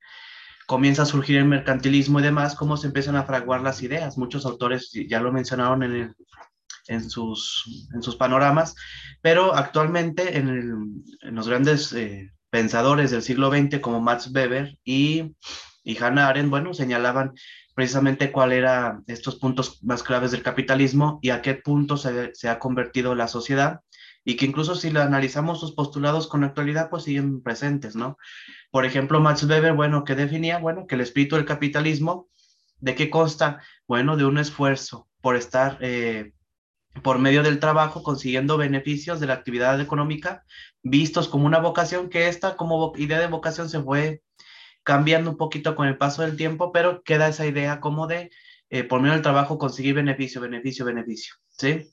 comienza 0.65 1.03
a 1.03 1.05
surgir 1.05 1.38
el 1.38 1.45
mercantilismo 1.45 2.19
y 2.19 2.24
demás, 2.24 2.55
cómo 2.55 2.77
se 2.77 2.88
empiezan 2.88 3.15
a 3.15 3.24
fraguar 3.24 3.62
las 3.62 3.81
ideas. 3.81 4.17
Muchos 4.17 4.45
autores 4.45 4.91
ya 5.07 5.19
lo 5.19 5.31
mencionaron 5.31 5.84
en, 5.84 6.15
en, 6.88 7.10
sus, 7.10 7.88
en 7.93 8.01
sus 8.01 8.15
panoramas, 8.15 8.75
pero 9.22 9.55
actualmente 9.55 10.38
en, 10.38 11.03
los 11.22 11.48
grandes 11.48 11.93
eh, 11.93 12.31
pensadores 12.50 13.12
del 13.12 13.22
siglo 13.22 13.50
XX 13.50 13.79
como 13.79 14.01
Max 14.01 14.31
Weber 14.34 14.77
y, 14.84 15.36
y 15.84 15.98
Hannah 15.98 16.27
Arendt, 16.27 16.50
bueno, 16.50 16.74
señalaban 16.74 17.34
precisamente 17.75 18.31
cuál 18.31 18.53
eran 18.53 19.03
estos 19.07 19.36
puntos 19.36 19.84
más 19.84 20.01
claves 20.01 20.31
del 20.31 20.43
capitalismo 20.43 21.19
y 21.22 21.31
a 21.31 21.41
qué 21.41 21.55
punto 21.55 21.98
se 21.98 22.50
ha 22.50 22.60
convertido 22.60 23.15
la 23.15 23.27
sociedad 23.27 23.81
y 24.25 24.36
que 24.36 24.46
incluso 24.46 24.75
si 24.75 24.89
lo 24.89 25.01
analizamos 25.01 25.60
sus 25.60 25.72
postulados 25.72 26.27
con 26.27 26.44
actualidad, 26.44 26.89
pues 26.89 27.03
siguen 27.03 27.44
presentes, 27.44 27.96
¿no? 27.96 28.17
Por 28.72 28.84
ejemplo, 28.84 29.22
Max 29.22 29.44
Weber, 29.44 29.74
bueno, 29.74 30.03
que 30.03 30.15
definía, 30.15 30.58
bueno, 30.58 30.88
que 30.88 30.96
el 30.96 31.01
espíritu 31.01 31.36
del 31.36 31.46
capitalismo, 31.46 32.27
¿de 32.79 32.96
qué 32.96 33.12
consta? 33.12 33.62
Bueno, 33.88 34.17
de 34.17 34.25
un 34.25 34.39
esfuerzo 34.39 35.08
por 35.22 35.36
estar, 35.36 35.77
eh, 35.79 36.34
por 37.03 37.20
medio 37.20 37.44
del 37.44 37.60
trabajo, 37.60 38.01
consiguiendo 38.01 38.58
beneficios 38.58 39.20
de 39.20 39.27
la 39.27 39.36
actividad 39.36 39.79
económica, 39.79 40.44
vistos 40.82 41.29
como 41.29 41.46
una 41.46 41.60
vocación, 41.60 42.10
que 42.10 42.27
esta 42.27 42.55
como 42.55 42.94
idea 42.98 43.20
de 43.20 43.27
vocación 43.27 43.70
se 43.70 43.82
fue 43.82 44.24
cambiando 44.84 45.32
un 45.32 45.38
poquito 45.38 45.75
con 45.75 45.88
el 45.88 45.98
paso 45.98 46.24
del 46.24 46.36
tiempo, 46.36 46.72
pero 46.72 47.03
queda 47.03 47.27
esa 47.27 47.46
idea 47.46 47.79
como 47.79 48.08
de, 48.08 48.32
eh, 48.72 48.84
por 48.84 49.01
medio 49.01 49.13
del 49.13 49.22
trabajo, 49.22 49.60
conseguir 49.60 49.94
beneficio, 49.94 50.41
beneficio, 50.41 50.84
beneficio, 50.84 51.36
¿sí? 51.50 51.91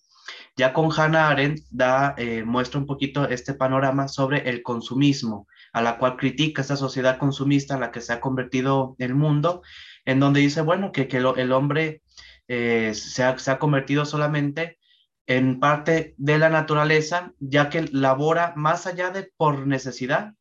Ya 0.57 0.73
con 0.73 0.91
Hannah 0.95 1.31
Arendt 1.31 1.63
da, 1.71 2.15
eh, 2.17 2.45
muestra 2.45 2.79
un 2.79 2.87
poquito 2.87 3.29
este 3.29 3.55
panorama 3.55 4.09
sobre 4.09 4.49
el 4.49 4.63
consumismo, 4.63 5.47
a 5.73 5.83
la 5.83 5.99
cual 5.99 6.17
critica 6.17 6.63
esta 6.63 6.77
sociedad 6.77 7.19
consumista 7.19 7.75
en 7.75 7.81
la 7.81 7.91
que 7.91 8.01
se 8.01 8.13
ha 8.13 8.21
convertido 8.21 8.95
el 8.99 9.15
mundo, 9.15 9.63
en 10.05 10.21
donde 10.21 10.41
dice, 10.41 10.61
bueno, 10.61 10.93
que, 10.93 11.09
que 11.09 11.19
el 11.19 11.53
hombre 11.53 12.03
eh, 12.49 12.93
se, 12.95 13.25
ha, 13.25 13.39
se 13.39 13.51
ha 13.51 13.59
convertido 13.59 14.05
solamente 14.05 14.79
en 15.27 15.61
parte 15.61 16.15
de 16.19 16.39
la 16.39 16.51
naturaleza, 16.51 17.33
ya 17.39 17.71
que 17.71 17.89
labora 17.93 18.53
más 18.57 18.87
allá 18.87 19.11
de 19.11 19.31
por 19.37 19.67
necesidad, 19.67 20.35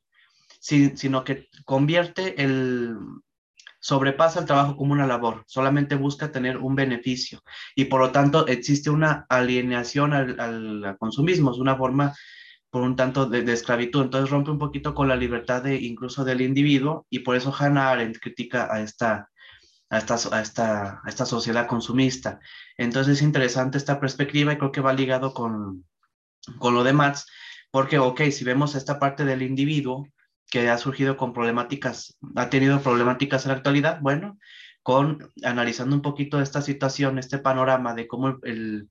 sino 0.59 1.23
que 1.23 1.47
convierte 1.65 2.43
el, 2.43 2.97
sobrepasa 3.81 4.39
el 4.39 4.45
trabajo 4.45 4.77
como 4.77 4.93
una 4.93 5.07
labor, 5.07 5.43
solamente 5.47 5.95
busca 5.95 6.31
tener 6.31 6.57
un 6.57 6.75
beneficio 6.75 7.43
y 7.75 7.85
por 7.85 7.99
lo 7.99 8.11
tanto 8.11 8.47
existe 8.47 8.91
una 8.91 9.25
alienación 9.27 10.13
al, 10.13 10.95
consumismo, 10.99 11.51
es 11.51 11.57
una 11.57 11.75
forma 11.75 12.13
por 12.69 12.83
un 12.83 12.95
tanto 12.95 13.25
de, 13.25 13.51
esclavitud, 13.51 14.03
entonces 14.03 14.29
rompe 14.29 14.51
un 14.51 14.59
poquito 14.59 14.93
con 14.93 15.07
la 15.07 15.15
libertad 15.15 15.63
de 15.63 15.75
incluso 15.75 16.23
del 16.23 16.41
individuo 16.41 17.07
y 17.09 17.19
por 17.19 17.35
eso 17.35 17.53
Hannah 17.57 17.89
Arendt 17.89 18.19
critica 18.19 18.69
a 18.71 18.81
esta, 18.81 19.29
a 19.89 19.97
esta, 19.97 20.15
a 20.31 20.41
esta, 20.41 21.01
a 21.03 21.09
esta 21.09 21.25
sociedad 21.25 21.67
consumista. 21.67 22.39
Entonces 22.77 23.17
es 23.17 23.23
interesante 23.23 23.77
esta 23.77 23.99
perspectiva 23.99 24.53
y 24.53 24.57
creo 24.57 24.71
que 24.71 24.79
va 24.79 24.93
ligado 24.93 25.33
con, 25.33 25.85
con 26.59 26.75
lo 26.75 26.83
de 26.83 26.93
Marx, 26.93 27.25
porque, 27.71 27.99
ok, 27.99 28.21
si 28.31 28.43
vemos 28.43 28.75
esta 28.75 28.99
parte 28.99 29.25
del 29.25 29.41
individuo, 29.41 30.07
que 30.51 30.69
ha 30.69 30.77
surgido 30.77 31.17
con 31.17 31.33
problemáticas, 31.33 32.17
ha 32.35 32.49
tenido 32.49 32.81
problemáticas 32.81 33.45
en 33.45 33.51
la 33.51 33.57
actualidad, 33.57 33.99
bueno, 34.01 34.37
con 34.83 35.31
analizando 35.43 35.95
un 35.95 36.01
poquito 36.03 36.41
esta 36.41 36.61
situación, 36.61 37.17
este 37.17 37.39
panorama 37.39 37.95
de 37.95 38.07
cómo 38.07 38.37
el, 38.43 38.89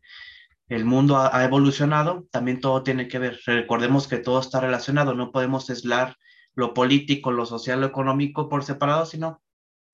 el 0.70 0.84
mundo 0.84 1.18
ha, 1.18 1.44
evolucionado, 1.44 2.26
también 2.30 2.60
todo 2.60 2.82
tiene 2.82 3.08
que 3.08 3.18
ver. 3.18 3.38
Recordemos 3.44 4.08
que 4.08 4.18
todo 4.18 4.40
está 4.40 4.60
relacionado, 4.60 5.14
no 5.14 5.32
podemos 5.32 5.68
aislar 5.68 6.16
lo 6.54 6.72
político, 6.72 7.30
lo 7.30 7.44
social, 7.44 7.80
lo 7.80 7.86
económico 7.86 8.48
por 8.48 8.64
separado, 8.64 9.04
sino 9.04 9.42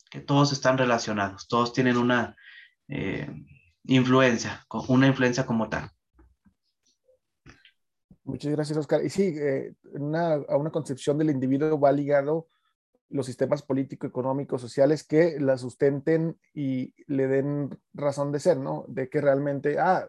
que 0.08 0.20
todos 0.20 0.52
están 0.52 0.78
relacionados, 0.78 1.48
todos 1.48 1.72
tienen 1.72 1.96
una 1.96 2.36
eh, 2.88 3.28
influencia, 3.84 4.64
una 4.88 5.08
influencia 5.08 5.46
como 5.46 5.68
tal. 5.68 5.90
Muchas 8.26 8.50
gracias, 8.50 8.76
Oscar. 8.76 9.04
Y 9.04 9.10
sí, 9.10 9.34
eh, 9.38 9.72
a 10.48 10.56
una 10.56 10.70
concepción 10.70 11.16
del 11.16 11.30
individuo 11.30 11.78
va 11.78 11.92
ligado 11.92 12.48
los 13.08 13.26
sistemas 13.26 13.62
político, 13.62 14.04
económicos, 14.04 14.60
sociales 14.60 15.04
que 15.06 15.38
la 15.38 15.56
sustenten 15.56 16.36
y 16.52 16.92
le 17.06 17.28
den 17.28 17.78
razón 17.94 18.32
de 18.32 18.40
ser, 18.40 18.56
¿no? 18.56 18.84
De 18.88 19.08
que 19.08 19.20
realmente, 19.20 19.78
ah, 19.78 20.08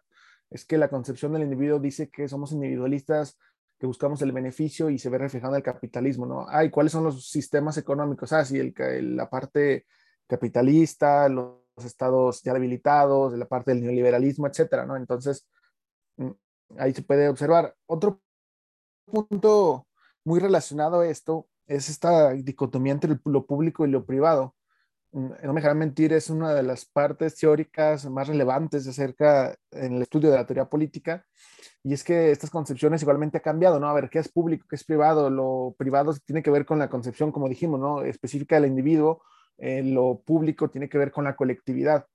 es 0.50 0.66
que 0.66 0.80
la 0.80 0.90
concepción 0.90 1.34
del 1.34 1.44
individuo 1.44 1.78
dice 1.80 2.10
que 2.10 2.28
somos 2.28 2.52
individualistas, 2.52 3.38
que 3.78 3.86
buscamos 3.86 4.20
el 4.24 4.32
beneficio 4.32 4.90
y 4.90 4.98
se 4.98 5.12
ve 5.12 5.20
reflejado 5.20 5.54
en 5.54 5.58
el 5.58 5.64
capitalismo, 5.64 6.26
¿no? 6.26 6.48
Ah, 6.50 6.68
cuáles 6.72 6.94
son 6.94 7.04
los 7.04 7.30
sistemas 7.30 7.78
económicos? 7.78 8.34
Ah, 8.34 8.44
sí, 8.44 8.58
el, 8.58 9.16
la 9.16 9.30
parte 9.30 9.86
capitalista, 10.26 11.30
los 11.30 11.60
estados 11.86 12.42
ya 12.42 12.54
debilitados, 12.54 13.38
la 13.38 13.46
parte 13.48 13.72
del 13.76 13.84
neoliberalismo, 13.84 14.48
etcétera, 14.48 14.88
¿no? 14.88 14.98
Entonces, 14.98 15.48
mm, 16.18 16.32
ahí 16.78 16.94
se 16.94 17.02
puede 17.02 17.30
observar. 17.30 17.76
Otro 17.86 18.22
punto 19.06 19.88
muy 20.24 20.40
relacionado 20.40 21.02
a 21.02 21.08
esto 21.08 21.48
es 21.68 21.90
esta 21.90 22.32
dicotomía 22.32 22.94
entre 22.94 23.18
lo 23.26 23.46
público 23.46 23.86
y 23.86 23.92
lo 23.92 24.06
privado. 24.06 24.56
Mm, 25.12 25.32
no 25.44 25.54
me 25.54 25.62
dejarán 25.62 25.78
mentir, 25.78 26.14
es 26.14 26.30
una 26.30 26.54
de 26.54 26.64
las 26.64 26.86
partes 26.86 27.36
teóricas 27.36 28.06
más 28.10 28.28
relevantes 28.28 28.88
acerca 28.88 29.56
en 29.72 29.96
el 29.96 30.02
estudio 30.02 30.30
de 30.30 30.38
la 30.38 30.46
teoría 30.46 30.66
política. 30.66 31.26
Y 31.84 31.94
es 31.94 32.04
que 32.04 32.32
estas 32.32 32.50
concepciones 32.50 33.02
igualmente 33.02 33.38
han 33.38 33.44
cambiado, 33.44 33.80
¿no? 33.80 33.88
A 33.88 33.94
ver, 33.94 34.10
¿qué 34.10 34.20
es 34.20 34.30
público, 34.30 34.68
qué 34.70 34.76
es 34.76 34.84
privado? 34.84 35.30
Lo 35.30 35.76
privado 35.78 36.14
tiene 36.26 36.44
que 36.44 36.52
ver 36.52 36.66
con 36.66 36.80
la 36.80 36.90
concepción, 36.90 37.32
como 37.32 37.50
dijimos, 37.50 37.80
¿no? 37.80 38.02
Específica 38.04 38.56
del 38.60 38.70
individuo. 38.70 39.24
Eh, 39.58 39.84
lo 39.84 40.22
público 40.26 40.70
tiene 40.70 40.90
que 40.90 40.98
ver 40.98 41.12
con 41.12 41.24
la 41.24 41.36
colectividad. 41.36 42.06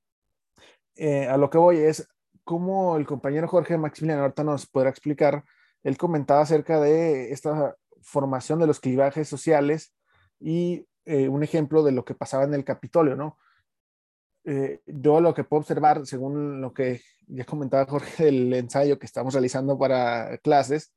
Eh, 0.95 1.27
a 1.27 1.37
lo 1.39 1.49
que 1.51 1.59
voy 1.59 1.79
es, 1.79 2.07
como 2.45 2.97
el 2.97 3.07
compañero 3.07 3.49
Jorge 3.49 3.79
Maximiliano 3.79 4.23
ahorita 4.23 4.45
nos 4.45 4.67
podrá 4.67 4.91
explicar, 4.91 5.45
él 5.83 5.97
comentaba 5.97 6.43
acerca 6.43 6.81
de 6.81 7.33
esta 7.33 7.77
formación 8.01 8.59
de 8.59 8.67
los 8.67 8.81
clivajes 8.81 9.29
sociales 9.29 9.95
y 10.41 10.87
eh, 11.05 11.29
un 11.29 11.43
ejemplo 11.43 11.83
de 11.83 11.93
lo 11.93 12.05
que 12.05 12.15
pasaba 12.15 12.45
en 12.45 12.55
el 12.55 12.65
Capitolio, 12.65 13.17
¿no? 13.17 13.39
eh, 14.45 14.81
yo 14.87 15.21
lo 15.21 15.35
que 15.35 15.45
puedo 15.45 15.61
observar, 15.61 16.07
según 16.07 16.61
lo 16.61 16.73
que 16.73 17.01
ya 17.29 17.45
comentaba 17.45 17.87
Jorge 17.87 18.25
del 18.25 18.53
ensayo 18.55 18.99
que 18.99 19.07
estamos 19.07 19.35
realizando 19.35 19.79
para 19.79 20.39
clases, 20.39 20.93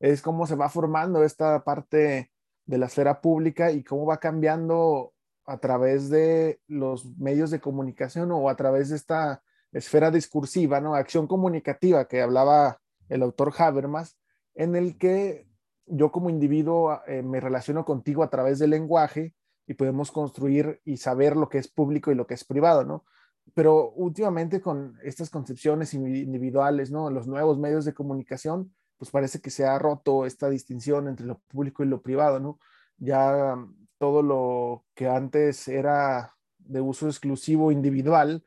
es 0.00 0.22
cómo 0.22 0.46
se 0.46 0.54
va 0.56 0.68
formando 0.68 1.24
esta 1.24 1.64
parte 1.64 2.30
de 2.66 2.78
la 2.78 2.86
esfera 2.86 3.20
pública 3.20 3.72
y 3.72 3.84
cómo 3.84 4.06
va 4.06 4.18
cambiando 4.18 5.12
a 5.46 5.58
través 5.58 6.08
de 6.08 6.60
los 6.66 7.04
medios 7.18 7.50
de 7.50 7.60
comunicación 7.60 8.30
o 8.32 8.48
a 8.48 8.56
través 8.56 8.90
de 8.90 8.96
esta 8.96 9.42
esfera 9.74 10.10
discursiva, 10.10 10.80
¿no? 10.80 10.94
Acción 10.94 11.26
comunicativa 11.26 12.06
que 12.06 12.22
hablaba 12.22 12.80
el 13.08 13.22
autor 13.22 13.52
Habermas, 13.58 14.16
en 14.54 14.76
el 14.76 14.96
que 14.96 15.46
yo 15.86 16.10
como 16.10 16.30
individuo 16.30 17.00
eh, 17.06 17.22
me 17.22 17.40
relaciono 17.40 17.84
contigo 17.84 18.22
a 18.22 18.30
través 18.30 18.58
del 18.58 18.70
lenguaje 18.70 19.34
y 19.66 19.74
podemos 19.74 20.10
construir 20.10 20.80
y 20.84 20.96
saber 20.96 21.36
lo 21.36 21.48
que 21.48 21.58
es 21.58 21.68
público 21.68 22.10
y 22.12 22.14
lo 22.14 22.26
que 22.26 22.34
es 22.34 22.44
privado, 22.44 22.84
¿no? 22.84 23.04
Pero 23.52 23.90
últimamente 23.90 24.60
con 24.60 24.96
estas 25.02 25.28
concepciones 25.28 25.92
individuales, 25.92 26.90
¿no? 26.90 27.10
Los 27.10 27.26
nuevos 27.26 27.58
medios 27.58 27.84
de 27.84 27.92
comunicación, 27.92 28.74
pues 28.96 29.10
parece 29.10 29.40
que 29.40 29.50
se 29.50 29.66
ha 29.66 29.78
roto 29.78 30.24
esta 30.24 30.48
distinción 30.48 31.08
entre 31.08 31.26
lo 31.26 31.40
público 31.48 31.82
y 31.82 31.88
lo 31.88 32.00
privado, 32.00 32.40
¿no? 32.40 32.58
Ya 32.96 33.56
todo 33.98 34.22
lo 34.22 34.84
que 34.94 35.08
antes 35.08 35.68
era 35.68 36.34
de 36.58 36.80
uso 36.80 37.06
exclusivo 37.06 37.70
individual, 37.70 38.44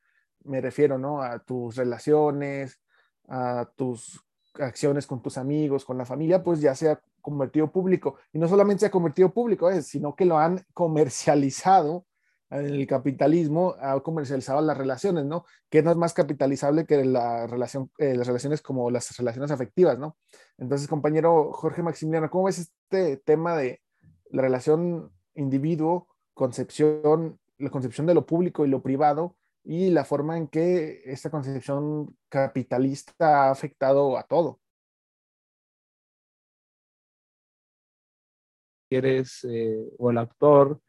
me 0.48 0.62
refiero, 0.62 0.98
¿no? 0.98 1.22
A 1.22 1.40
tus 1.40 1.76
relaciones, 1.76 2.80
a 3.28 3.70
tus 3.76 4.24
acciones 4.56 5.06
con 5.06 5.22
tus 5.22 5.38
amigos, 5.38 5.86
con 5.86 5.98
la 5.98 6.06
familia, 6.06 6.44
pues 6.44 6.62
ya 6.62 6.74
se 6.76 6.90
ha 6.90 7.02
convertido 7.22 7.72
público. 7.72 8.18
Y 8.34 8.40
no 8.40 8.48
solamente 8.48 8.82
se 8.82 8.86
ha 8.88 8.92
convertido 8.92 9.34
público, 9.34 9.70
sino 9.82 10.16
que 10.16 10.26
lo 10.26 10.38
han 10.38 10.66
comercializado 10.74 12.06
en 12.50 12.66
el 12.66 12.88
capitalismo, 12.88 13.76
ha 13.82 14.00
comercializado 14.00 14.62
las 14.62 14.78
relaciones, 14.78 15.26
¿no? 15.26 15.46
Que 15.70 15.84
no 15.84 15.92
es 15.92 15.98
más 15.98 16.14
capitalizable 16.14 16.86
que 16.86 17.04
la 17.04 17.46
relación, 17.46 17.92
eh, 17.98 18.16
las 18.16 18.28
relaciones 18.28 18.62
como 18.62 18.90
las 18.90 19.18
relaciones 19.18 19.52
afectivas, 19.52 20.00
¿no? 20.00 20.18
Entonces, 20.58 20.88
compañero 20.88 21.52
Jorge 21.52 21.84
Maximiliano, 21.84 22.30
¿cómo 22.30 22.46
ves 22.46 22.60
este 22.60 23.18
tema 23.18 23.58
de 23.58 23.82
la 24.32 24.42
relación 24.42 25.12
individuo, 25.36 26.08
concepción, 26.34 27.38
la 27.58 27.70
concepción 27.70 28.08
de 28.08 28.14
lo 28.14 28.26
público 28.26 28.66
y 28.66 28.70
lo 28.70 28.82
privado 28.82 29.37
y 29.70 29.90
la 29.90 30.06
forma 30.06 30.38
en 30.38 30.48
que 30.48 31.02
esta 31.04 31.30
concepción 31.30 32.16
capitalista 32.30 33.48
ha 33.48 33.52
afectado 33.52 34.18
a 34.18 34.24
todo. 34.24 34.62
Eres 38.90 39.44
eh, 39.44 39.90
o 39.98 40.10
el 40.10 40.20
actor. 40.20 40.80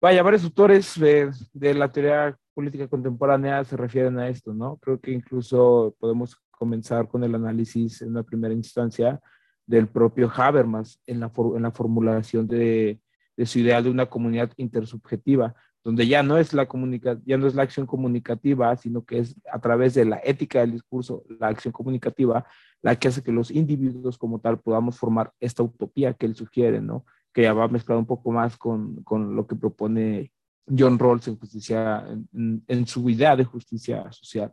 Vaya, 0.00 0.22
varios 0.22 0.44
autores 0.44 0.98
de 0.98 1.74
la 1.74 1.92
teoría 1.92 2.34
política 2.54 2.88
contemporánea 2.88 3.62
se 3.62 3.76
refieren 3.76 4.18
a 4.18 4.28
esto, 4.28 4.54
¿no? 4.54 4.78
Creo 4.78 4.98
que 4.98 5.10
incluso 5.10 5.94
podemos 6.00 6.34
comenzar 6.50 7.06
con 7.08 7.22
el 7.24 7.34
análisis 7.34 8.00
en 8.00 8.08
una 8.08 8.22
primera 8.22 8.54
instancia 8.54 9.20
del 9.66 9.86
propio 9.88 10.32
Habermas 10.34 10.98
en 11.06 11.20
la, 11.20 11.30
en 11.36 11.62
la 11.62 11.70
formulación 11.70 12.48
de, 12.48 13.02
de 13.36 13.46
su 13.46 13.58
ideal 13.58 13.84
de 13.84 13.90
una 13.90 14.06
comunidad 14.06 14.50
intersubjetiva 14.56 15.54
donde 15.84 16.06
ya 16.06 16.22
no 16.22 16.38
es 16.38 16.52
la 16.52 16.66
comunica 16.66 17.18
ya 17.24 17.36
no 17.38 17.46
es 17.46 17.54
la 17.54 17.62
acción 17.62 17.86
comunicativa, 17.86 18.76
sino 18.76 19.04
que 19.04 19.18
es 19.18 19.36
a 19.50 19.60
través 19.60 19.94
de 19.94 20.04
la 20.04 20.20
ética 20.24 20.60
del 20.60 20.72
discurso, 20.72 21.24
la 21.40 21.48
acción 21.48 21.72
comunicativa, 21.72 22.46
la 22.82 22.96
que 22.96 23.08
hace 23.08 23.22
que 23.22 23.32
los 23.32 23.50
individuos 23.50 24.18
como 24.18 24.40
tal 24.40 24.60
podamos 24.60 24.98
formar 24.98 25.32
esta 25.40 25.62
utopía 25.62 26.14
que 26.14 26.26
él 26.26 26.36
sugiere, 26.36 26.80
¿no? 26.80 27.04
Que 27.32 27.42
ya 27.42 27.52
va 27.52 27.68
mezclado 27.68 28.00
un 28.00 28.06
poco 28.06 28.30
más 28.30 28.56
con, 28.56 29.02
con 29.02 29.34
lo 29.34 29.46
que 29.46 29.56
propone 29.56 30.32
John 30.66 30.98
Rawls 30.98 31.28
en 31.28 32.86
su 32.86 33.10
idea 33.10 33.36
de 33.36 33.44
justicia 33.44 34.10
social. 34.12 34.52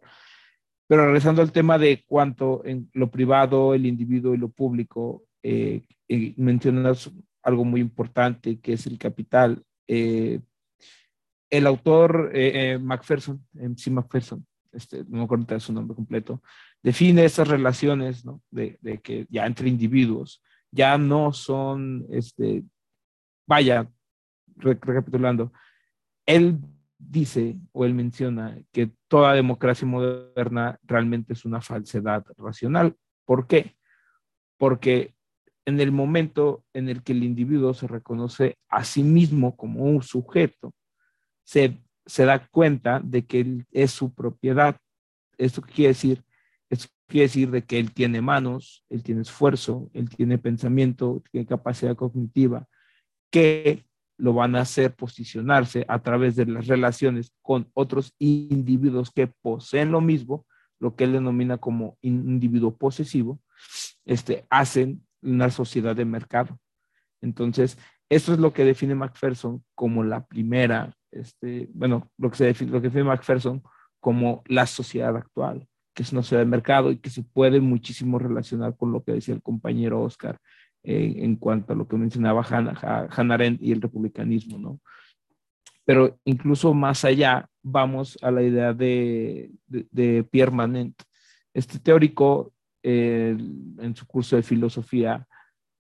Pero 0.88 1.06
regresando 1.06 1.44
al 1.44 1.52
tema 1.52 1.78
de 1.78 2.04
cuánto 2.08 2.66
en 2.66 2.90
lo 2.94 3.12
privado, 3.12 3.76
el 3.76 3.86
individuo 3.86 4.34
y 4.34 4.38
lo 4.38 4.50
público, 4.50 5.24
eh, 5.44 5.84
eh, 6.08 6.34
mencionas 6.38 7.12
algo 7.44 7.64
muy 7.64 7.80
importante 7.80 8.60
que 8.60 8.74
es 8.74 8.88
el 8.88 8.98
capital. 8.98 9.64
Eh, 9.88 10.40
el 11.50 11.68
autor 11.68 12.32
eh, 12.34 12.74
eh 12.74 12.80
Macpherson, 12.80 13.46
MC 13.54 13.90
Macpherson, 13.90 14.46
este, 14.72 15.04
no 15.06 15.18
me 15.18 15.24
acuerdo 15.24 15.60
su 15.60 15.74
nombre 15.74 15.96
completo, 15.96 16.42
define 16.84 17.26
esas 17.26 17.48
relaciones 17.48 18.26
¿no? 18.26 18.42
de, 18.52 18.78
que 19.04 19.26
ya 19.30 19.46
entre 19.46 19.70
individuos 19.70 20.42
ya 20.72 20.98
no 20.98 21.34
son, 21.34 22.06
este, 22.12 22.64
vaya, 23.48 23.90
recapitulando, 24.58 25.52
él 26.26 26.60
dice 27.00 27.58
o 27.72 27.86
él 27.86 27.94
menciona 27.94 28.62
que 28.72 28.92
toda 29.08 29.34
democracia 29.34 29.88
moderna 29.88 30.78
realmente 30.84 31.34
es 31.34 31.46
una 31.46 31.62
falsedad 31.62 32.24
racional. 32.38 32.96
¿Por 33.26 33.48
qué? 33.48 33.76
Porque 34.58 35.16
en 35.66 35.80
el 35.80 35.92
momento 35.92 36.64
en 36.74 36.90
el 36.90 37.02
que 37.02 37.14
el 37.14 37.24
individuo 37.24 37.74
se 37.74 37.88
reconoce 37.88 38.58
a 38.70 38.84
sí 38.84 39.02
mismo 39.02 39.56
como 39.56 39.86
un 39.86 40.04
sujeto, 40.04 40.74
se, 41.50 42.26
da 42.26 42.48
cuenta 42.48 43.00
de 43.04 43.26
que 43.26 43.40
él 43.40 43.66
es 43.72 43.92
su 43.92 44.14
propiedad. 44.14 44.78
¿Esto 45.38 45.62
qué 45.62 45.74
quiere 45.74 45.88
decir? 45.90 46.24
Esto 46.70 46.88
quiere 47.08 47.26
decir 47.26 47.50
de 47.50 47.64
que 47.64 47.80
él 47.80 47.92
tiene 47.92 48.22
manos, 48.22 48.86
él 48.90 49.02
tiene 49.02 49.22
esfuerzo, 49.22 49.90
él 49.94 50.10
tiene 50.10 50.38
pensamiento, 50.38 51.24
tiene 51.32 51.48
capacidad 51.48 51.96
cognitiva, 51.96 52.68
que 53.32 53.84
lo 54.18 54.34
van 54.34 54.56
a 54.56 54.62
hacer 54.62 54.94
posicionarse 54.94 55.86
a 55.88 56.04
través 56.04 56.36
de 56.36 56.46
las 56.46 56.68
relaciones 56.68 57.32
con 57.42 57.68
otros 57.74 58.14
individuos 58.20 59.10
que 59.12 59.28
poseen 59.28 59.92
lo 59.92 60.02
mismo, 60.02 60.46
lo 60.80 60.96
que 60.96 61.06
él 61.06 61.14
denomina 61.14 61.58
como 61.58 61.98
individuo 62.02 62.78
posesivo, 62.78 63.40
este, 64.06 64.46
hacen 64.52 65.04
una 65.22 65.50
sociedad 65.50 65.96
de 65.96 66.06
mercado. 66.06 66.60
Entonces, 67.22 67.78
eso 68.10 68.34
es 68.34 68.40
lo 68.40 68.54
que 68.54 68.66
define 68.66 68.94
Macpherson 68.94 69.64
como 69.74 70.04
la 70.04 70.26
primera 70.26 70.94
este, 71.12 71.70
bueno, 71.74 72.10
lo 72.18 72.30
que, 72.30 72.38
se 72.38 72.46
define, 72.46 72.72
lo 72.72 72.82
que 72.82 72.88
define 72.88 73.06
Macpherson 73.06 73.62
como 74.00 74.44
la 74.48 74.66
sociedad 74.66 75.16
actual, 75.16 75.68
que 75.94 76.04
es 76.04 76.12
una 76.12 76.22
sociedad 76.22 76.44
de 76.44 76.50
mercado 76.50 76.92
y 76.92 76.98
que 76.98 77.10
se 77.10 77.24
puede 77.24 77.60
muchísimo 77.60 78.20
relacionar 78.20 78.76
con 78.78 78.92
lo 78.92 79.04
que 79.04 79.14
decía 79.14 79.34
el 79.34 79.42
compañero 79.42 80.02
Oscar 80.02 80.40
eh, 80.84 81.16
en 81.18 81.36
cuanto 81.36 81.74
a 81.74 81.76
lo 81.76 81.88
que 81.88 81.98
mencionaba 81.98 82.42
Hannah, 82.42 83.34
Arendt 83.34 83.62
y 83.62 83.72
el 83.72 83.82
republicanismo, 83.82 84.58
¿no? 84.58 84.80
Pero 85.84 86.18
incluso 86.24 86.74
más 86.74 87.04
allá, 87.04 87.50
vamos 87.62 88.18
a 88.22 88.32
la 88.32 88.44
idea 88.44 88.74
de, 88.74 89.52
de, 89.68 90.24
Pierre 90.24 90.52
Manent. 90.52 90.96
Este 91.54 91.80
teórico, 91.80 92.54
eh, 92.84 93.36
en 93.80 93.96
su 93.96 94.06
curso 94.06 94.36
de 94.36 94.44
filosofía, 94.44 95.28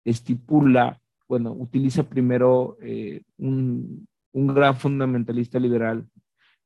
estipula, 0.05 0.99
bueno, 1.29 1.53
utiliza 1.53 2.03
primero 2.03 2.79
eh, 2.81 3.23
un, 3.37 4.09
un 4.39 4.55
gran 4.55 4.77
fundamentalista 4.77 5.59
liberal, 5.59 6.07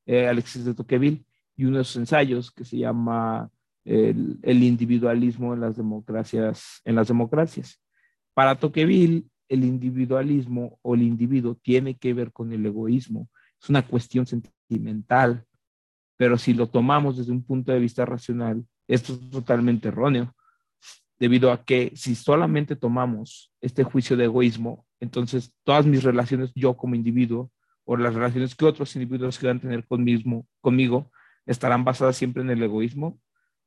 eh, 0.05 0.27
Alexis 0.27 0.65
de 0.65 0.73
Tocqueville, 0.73 1.25
y 1.55 1.65
unos 1.65 1.95
ensayos 1.95 2.51
que 2.51 2.65
se 2.65 2.77
llama 2.77 3.49
el, 3.85 4.39
el, 4.41 4.63
individualismo 4.63 5.53
en 5.53 5.61
las 5.61 5.75
democracias. 5.75 6.81
En 6.85 6.95
las 6.95 7.07
democracias. 7.07 7.79
Para 8.33 8.55
Tocqueville, 8.55 9.25
el 9.49 9.63
individualismo 9.63 10.79
o 10.81 10.95
el 10.95 11.03
individuo 11.03 11.55
tiene 11.55 11.95
que 11.95 12.13
ver 12.13 12.31
con 12.31 12.51
el 12.53 12.65
egoísmo. 12.65 13.29
Es 13.61 13.69
una 13.69 13.85
cuestión 13.85 14.25
sentimental, 14.25 15.45
pero 16.17 16.37
si 16.37 16.53
lo 16.53 16.67
tomamos 16.67 17.17
desde 17.17 17.31
un 17.31 17.43
punto 17.43 17.71
de 17.71 17.79
vista 17.79 18.05
racional, 18.05 18.65
esto 18.87 19.13
es 19.13 19.29
totalmente 19.29 19.87
erróneo, 19.89 20.33
debido 21.19 21.51
a 21.51 21.63
que 21.63 21.91
si 21.95 22.15
solamente 22.15 22.75
tomamos 22.75 23.51
este 23.61 23.83
juicio 23.83 24.17
de 24.17 24.25
egoísmo, 24.25 24.85
entonces 24.99 25.53
todas 25.63 25.85
mis 25.85 26.03
relaciones 26.03 26.51
yo 26.55 26.75
como 26.75 26.95
individuo 26.95 27.51
o 27.85 27.97
las 27.97 28.13
relaciones 28.13 28.55
que 28.55 28.65
otros 28.65 28.95
individuos 28.95 29.39
quieran 29.39 29.59
tener 29.59 29.85
conmigo, 29.85 30.45
conmigo 30.61 31.11
estarán 31.45 31.83
basadas 31.83 32.15
siempre 32.17 32.43
en 32.43 32.49
el 32.49 32.63
egoísmo. 32.63 33.19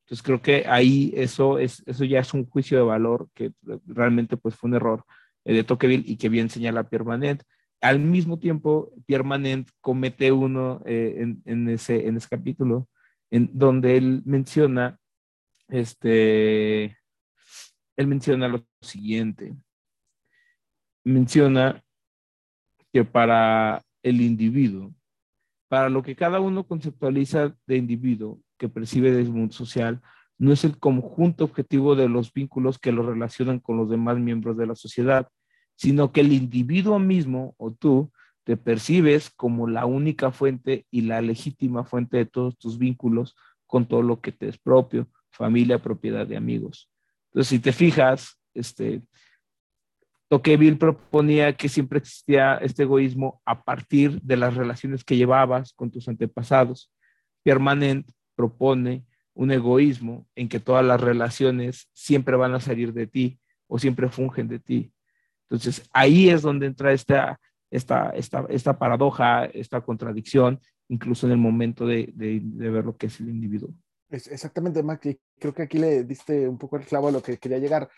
Entonces 0.05 0.23
creo 0.23 0.41
que 0.41 0.67
ahí 0.69 1.13
eso, 1.17 1.59
es, 1.59 1.83
eso 1.87 2.05
ya 2.05 2.21
es 2.21 2.33
un 2.33 2.47
juicio 2.47 2.79
de 2.79 2.85
valor 2.85 3.29
que 3.35 3.53
realmente 3.87 4.37
pues 4.37 4.55
fue 4.55 4.69
un 4.69 4.77
error 4.77 5.05
eh, 5.45 5.55
de 5.55 5.65
Tocqueville 5.65 6.05
y 6.07 6.17
que 6.17 6.29
bien 6.29 6.49
señala 6.49 6.89
Pierre 6.89 7.05
Manet. 7.05 7.45
Al 7.81 7.99
mismo 7.99 8.39
tiempo, 8.39 8.93
Pierre 9.07 9.25
Manet 9.25 9.69
comete 9.81 10.33
uno 10.33 10.81
eh, 10.87 11.17
en, 11.19 11.43
en, 11.45 11.69
ese, 11.69 12.07
en 12.07 12.17
ese 12.17 12.29
capítulo 12.29 12.89
en 13.31 13.51
donde 13.53 13.97
él 13.97 14.23
menciona, 14.25 14.99
este, 15.69 16.85
él 17.97 18.07
menciona 18.07 18.49
lo 18.49 18.67
siguiente. 18.81 19.55
Menciona 21.05 21.83
que 22.93 23.05
para 23.05 23.83
el 24.07 24.21
individuo, 24.21 24.95
para 25.69 25.89
lo 25.89 26.01
que 26.03 26.15
cada 26.15 26.39
uno 26.39 26.65
conceptualiza 26.65 27.57
de 27.67 27.77
individuo 27.77 28.41
que 28.57 28.69
percibe 28.69 29.11
del 29.11 29.31
mundo 29.31 29.53
social, 29.53 30.01
no 30.39 30.53
es 30.53 30.63
el 30.65 30.79
conjunto 30.79 31.43
objetivo 31.43 31.97
de 31.97 32.09
los 32.09 32.33
vínculos 32.33 32.79
que 32.79 32.93
lo 32.93 33.03
relacionan 33.03 33.59
con 33.59 33.77
los 33.77 33.91
demás 33.91 34.17
miembros 34.19 34.57
de 34.57 34.67
la 34.67 34.77
sociedad, 34.77 35.29
sino 35.75 36.13
que 36.13 36.21
el 36.21 36.33
individuo 36.33 37.01
mismo 37.01 37.57
o 37.59 37.73
tú 37.73 38.13
te 38.45 38.57
percibes 38.57 39.29
como 39.31 39.67
la 39.67 39.87
única 39.87 40.31
fuente 40.31 40.87
y 40.93 41.01
la 41.01 41.21
legítima 41.21 41.85
fuente 41.85 42.19
de 42.19 42.27
todos 42.27 42.57
tus 42.59 42.79
vínculos 42.79 43.35
con 43.67 43.87
todo 43.87 44.03
lo 44.03 44.21
que 44.21 44.31
te 44.31 44.49
es 44.49 44.59
propio, 44.59 45.09
familia, 45.31 45.83
propiedad 45.83 46.29
de 46.29 46.37
amigos. 46.37 46.89
Entonces, 47.33 47.49
si 47.49 47.59
te 47.59 47.73
fijas, 47.73 48.39
este, 48.55 49.03
Tocqueville 50.29 50.77
proponía 50.77 51.57
que 51.57 51.69
siempre 51.69 51.99
existía 51.99 52.57
este 52.57 52.83
egoísmo 52.83 53.41
a 53.45 53.63
partir 53.63 54.21
de 54.23 54.37
las 54.37 54.55
relaciones 54.55 55.05
que 55.05 55.17
llevabas 55.17 55.73
con 55.73 55.91
tus 55.91 56.09
antepasados. 56.09 56.91
Permanent 57.45 58.11
propone 58.35 59.05
un 59.35 59.53
egoísmo 59.53 60.27
en 60.35 60.49
que 60.49 60.59
todas 60.59 60.85
las 60.85 61.01
relaciones 61.01 61.89
siempre 61.93 62.37
van 62.37 62.55
a 62.55 62.61
salir 62.61 62.93
de 62.93 63.07
ti 63.07 63.39
o 63.69 63.79
siempre 63.79 64.09
fungen 64.09 64.49
de 64.49 64.59
ti. 64.59 64.93
Entonces, 65.43 65.89
ahí 65.93 66.29
es 66.29 66.43
donde 66.43 66.67
entra 66.67 66.93
esta, 66.93 67.39
esta, 67.71 68.11
esta, 68.11 68.47
esta 68.49 68.79
paradoja, 68.79 69.45
esta 69.45 69.81
contradicción, 69.81 70.61
incluso 70.89 71.27
en 71.27 71.33
el 71.33 71.39
momento 71.39 71.87
de, 71.87 72.11
de, 72.15 72.41
ver 72.71 72.85
lo 72.85 72.97
que 72.97 73.07
es 73.07 73.21
el 73.21 73.29
individuo. 73.29 73.71
Exactamente, 74.09 74.83
Mac, 74.83 75.07
creo 75.39 75.55
que 75.55 75.63
aquí 75.63 75.79
le 75.79 76.05
diste 76.05 76.49
un 76.49 76.59
poco 76.59 76.77
el 76.77 76.85
clavo 76.85 77.09
a 77.09 77.13
lo 77.13 77.23
que 77.23 77.39
quería 77.39 77.59
llegar. 77.59 77.89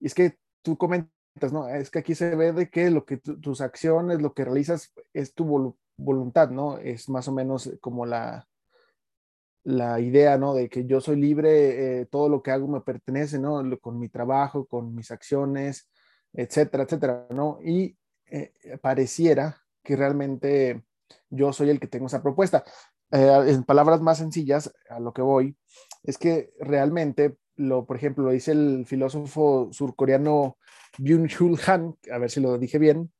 Y 0.00 0.06
es 0.06 0.14
que 0.14 0.36
tú 0.62 0.76
comentas, 0.76 1.10
¿no? 1.52 1.68
Es 1.68 1.90
que 1.90 2.00
aquí 2.00 2.14
se 2.14 2.34
ve 2.34 2.52
de 2.52 2.68
que 2.70 2.90
lo 2.90 3.04
que 3.04 3.18
tus 3.18 3.60
acciones, 3.60 4.20
lo 4.20 4.34
que 4.34 4.44
realizas 4.44 4.92
es 5.12 5.34
tu 5.34 5.76
voluntad, 5.96 6.50
¿no? 6.50 6.78
Es 6.78 7.08
más 7.08 7.28
o 7.28 7.32
menos 7.32 7.70
como 7.80 8.06
la, 8.06 8.46
la 9.64 10.00
idea, 10.00 10.38
¿no? 10.38 10.54
De 10.54 10.68
que 10.68 10.86
yo 10.86 11.00
soy 11.00 11.16
libre, 11.16 12.00
eh, 12.00 12.06
todo 12.06 12.28
lo 12.28 12.42
que 12.42 12.50
hago 12.50 12.68
me 12.68 12.80
pertenece, 12.80 13.38
¿no? 13.38 13.62
Con 13.80 13.98
mi 13.98 14.08
trabajo, 14.08 14.66
con 14.66 14.94
mis 14.94 15.10
acciones, 15.10 15.90
etcétera, 16.32 16.84
etcétera, 16.84 17.26
¿no? 17.30 17.58
Y 17.62 17.96
eh, 18.30 18.52
pareciera 18.80 19.56
que 19.82 19.96
realmente 19.96 20.84
yo 21.30 21.52
soy 21.52 21.70
el 21.70 21.80
que 21.80 21.86
tengo 21.86 22.06
esa 22.06 22.22
propuesta. 22.22 22.64
Eh, 23.10 23.44
en 23.48 23.64
palabras 23.64 24.00
más 24.00 24.18
sencillas, 24.18 24.72
a 24.90 25.00
lo 25.00 25.12
que 25.12 25.22
voy, 25.22 25.56
es 26.02 26.18
que 26.18 26.52
realmente, 26.60 27.36
lo, 27.58 27.84
por 27.84 27.96
ejemplo, 27.96 28.24
lo 28.24 28.30
dice 28.30 28.52
el 28.52 28.86
filósofo 28.86 29.68
surcoreano 29.72 30.56
Byung-Chul 30.98 31.60
Han, 31.66 31.96
a 32.10 32.18
ver 32.18 32.30
si 32.30 32.40
lo 32.40 32.56
dije 32.56 32.78
bien, 32.78 33.12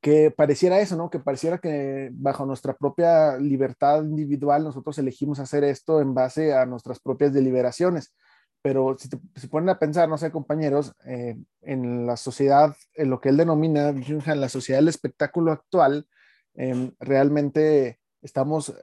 que 0.00 0.30
pareciera 0.30 0.80
eso, 0.80 0.96
¿no? 0.96 1.10
Que 1.10 1.20
pareciera 1.20 1.58
que 1.58 2.10
bajo 2.12 2.44
nuestra 2.46 2.74
propia 2.74 3.36
libertad 3.36 4.02
individual 4.02 4.64
nosotros 4.64 4.98
elegimos 4.98 5.38
hacer 5.38 5.62
esto 5.64 6.00
en 6.00 6.14
base 6.14 6.54
a 6.54 6.66
nuestras 6.66 7.00
propias 7.00 7.32
deliberaciones. 7.32 8.14
Pero 8.62 8.96
si 8.98 9.08
se 9.08 9.48
ponen 9.48 9.68
a 9.70 9.78
pensar, 9.78 10.08
no 10.08 10.18
sé, 10.18 10.30
compañeros, 10.30 10.94
eh, 11.06 11.36
en 11.62 12.06
la 12.06 12.16
sociedad, 12.16 12.74
en 12.94 13.10
lo 13.10 13.20
que 13.20 13.30
él 13.30 13.36
denomina, 13.36 13.88
en 13.88 14.40
la 14.40 14.48
sociedad 14.48 14.80
del 14.80 14.88
espectáculo 14.88 15.52
actual, 15.52 16.06
em, 16.54 16.92
realmente 16.98 18.00
estamos 18.22 18.74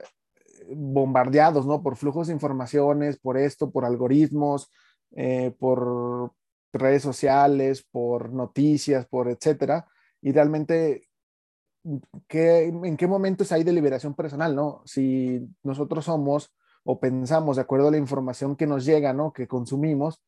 bombardeados, 0.74 1.66
¿no? 1.66 1.82
Por 1.82 1.96
flujos 1.96 2.28
de 2.28 2.32
informaciones, 2.32 3.18
por 3.18 3.38
esto, 3.38 3.70
por 3.70 3.84
algoritmos, 3.84 4.70
eh, 5.12 5.54
por 5.58 6.32
redes 6.72 7.02
sociales, 7.02 7.86
por 7.90 8.32
noticias, 8.32 9.06
por 9.06 9.28
etcétera. 9.28 9.86
Y 10.20 10.32
realmente 10.32 11.08
en 11.84 12.96
qué 12.96 13.06
momentos 13.06 13.52
hay 13.52 13.64
de 13.64 13.72
liberación 13.72 14.14
personal, 14.14 14.54
¿no? 14.54 14.82
Si 14.84 15.40
nosotros 15.62 16.04
somos 16.04 16.54
o 16.84 17.00
pensamos 17.00 17.56
de 17.56 17.62
acuerdo 17.62 17.88
a 17.88 17.90
la 17.90 17.98
información 17.98 18.56
que 18.56 18.66
nos 18.66 18.84
llega, 18.84 19.12
¿no? 19.12 19.32
Que 19.32 19.46
consumimos, 19.46 20.22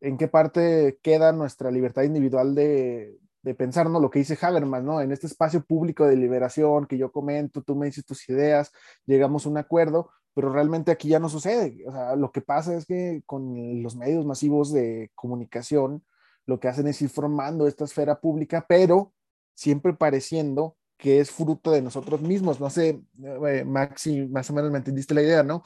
¿en 0.00 0.16
qué 0.16 0.28
parte 0.28 0.98
queda 1.02 1.32
nuestra 1.32 1.70
libertad 1.70 2.02
individual 2.02 2.54
de, 2.54 3.18
de 3.46 3.54
pensar, 3.54 3.88
¿no? 3.88 4.00
Lo 4.00 4.10
que 4.10 4.18
dice 4.18 4.36
Habermas, 4.42 4.82
¿no? 4.82 5.00
En 5.00 5.12
este 5.12 5.28
espacio 5.28 5.64
público 5.64 6.04
de 6.04 6.16
liberación 6.16 6.84
que 6.84 6.98
yo 6.98 7.12
comento, 7.12 7.62
tú 7.62 7.76
me 7.76 7.86
dices 7.86 8.04
tus 8.04 8.28
ideas, 8.28 8.72
llegamos 9.06 9.46
a 9.46 9.48
un 9.48 9.56
acuerdo, 9.56 10.10
pero 10.34 10.52
realmente 10.52 10.90
aquí 10.90 11.10
ya 11.10 11.20
no 11.20 11.28
sucede. 11.28 11.84
O 11.86 11.92
sea, 11.92 12.16
lo 12.16 12.32
que 12.32 12.40
pasa 12.40 12.74
es 12.74 12.86
que 12.86 13.22
con 13.24 13.84
los 13.84 13.94
medios 13.94 14.26
masivos 14.26 14.72
de 14.72 15.12
comunicación, 15.14 16.04
lo 16.44 16.58
que 16.58 16.66
hacen 16.66 16.88
es 16.88 17.00
ir 17.00 17.08
formando 17.08 17.68
esta 17.68 17.84
esfera 17.84 18.20
pública, 18.20 18.66
pero 18.68 19.12
siempre 19.54 19.94
pareciendo 19.94 20.76
que 20.98 21.20
es 21.20 21.30
fruto 21.30 21.70
de 21.70 21.82
nosotros 21.82 22.20
mismos. 22.22 22.58
No 22.58 22.68
sé, 22.68 23.00
eh, 23.22 23.64
Maxi, 23.64 24.26
más 24.26 24.50
o 24.50 24.54
menos 24.54 24.72
me 24.72 24.78
entendiste 24.78 25.14
la 25.14 25.22
idea, 25.22 25.44
¿no? 25.44 25.62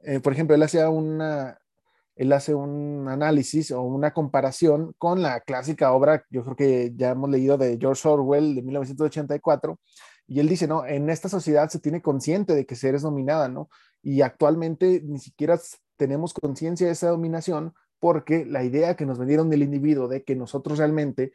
Eh, 0.00 0.20
por 0.20 0.34
ejemplo, 0.34 0.54
él 0.54 0.62
hacía 0.62 0.90
una, 0.90 1.58
él 2.22 2.32
hace 2.32 2.54
un 2.54 3.06
análisis 3.08 3.70
o 3.70 3.82
una 3.82 4.12
comparación 4.12 4.94
con 4.98 5.22
la 5.22 5.40
clásica 5.40 5.92
obra, 5.92 6.24
yo 6.30 6.42
creo 6.44 6.56
que 6.56 6.92
ya 6.96 7.10
hemos 7.10 7.30
leído 7.30 7.58
de 7.58 7.78
George 7.78 8.08
Orwell 8.08 8.54
de 8.54 8.62
1984, 8.62 9.78
y 10.26 10.40
él 10.40 10.48
dice, 10.48 10.66
¿no? 10.66 10.86
En 10.86 11.10
esta 11.10 11.28
sociedad 11.28 11.68
se 11.68 11.80
tiene 11.80 12.00
consciente 12.00 12.54
de 12.54 12.64
que 12.64 12.76
se 12.76 12.88
eres 12.88 13.02
dominada, 13.02 13.48
¿no? 13.48 13.68
Y 14.02 14.22
actualmente 14.22 15.02
ni 15.04 15.18
siquiera 15.18 15.60
tenemos 15.96 16.32
conciencia 16.32 16.86
de 16.86 16.92
esa 16.92 17.08
dominación 17.08 17.74
porque 18.00 18.44
la 18.44 18.64
idea 18.64 18.96
que 18.96 19.06
nos 19.06 19.18
vendieron 19.18 19.50
del 19.50 19.62
individuo 19.62 20.08
de 20.08 20.24
que 20.24 20.34
nosotros 20.34 20.78
realmente 20.78 21.32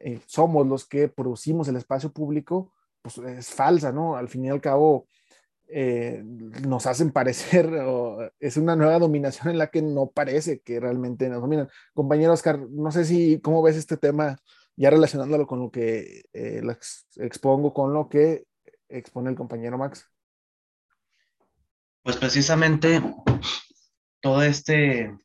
eh, 0.00 0.20
somos 0.26 0.66
los 0.66 0.86
que 0.86 1.08
producimos 1.08 1.68
el 1.68 1.76
espacio 1.76 2.12
público, 2.12 2.72
pues 3.02 3.18
es 3.18 3.50
falsa, 3.50 3.92
¿no? 3.92 4.16
Al 4.16 4.28
fin 4.28 4.44
y 4.44 4.50
al 4.50 4.60
cabo, 4.60 5.06
eh, 5.72 6.22
nos 6.24 6.86
hacen 6.86 7.12
parecer, 7.12 7.70
es 8.40 8.56
una 8.56 8.76
nueva 8.76 8.98
dominación 8.98 9.48
en 9.48 9.58
la 9.58 9.68
que 9.68 9.82
no 9.82 10.10
parece 10.10 10.60
que 10.60 10.80
realmente 10.80 11.28
nos 11.28 11.40
dominan. 11.40 11.68
Compañero 11.94 12.32
Oscar, 12.32 12.58
no 12.58 12.90
sé 12.90 13.04
si, 13.04 13.40
¿cómo 13.40 13.62
ves 13.62 13.76
este 13.76 13.96
tema? 13.96 14.36
Ya 14.76 14.90
relacionándolo 14.90 15.46
con 15.46 15.60
lo 15.60 15.70
que 15.70 16.24
eh, 16.32 16.62
expongo, 17.16 17.72
con 17.72 17.92
lo 17.92 18.08
que 18.08 18.46
expone 18.88 19.30
el 19.30 19.36
compañero 19.36 19.78
Max. 19.78 20.08
Pues 22.02 22.16
precisamente 22.16 23.02
todo 24.20 24.42
este, 24.42 25.16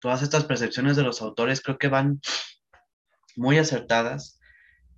todas 0.00 0.22
estas 0.22 0.44
percepciones 0.44 0.96
de 0.96 1.02
los 1.02 1.22
autores 1.22 1.60
creo 1.60 1.78
que 1.78 1.88
van 1.88 2.20
muy 3.36 3.58
acertadas 3.58 4.40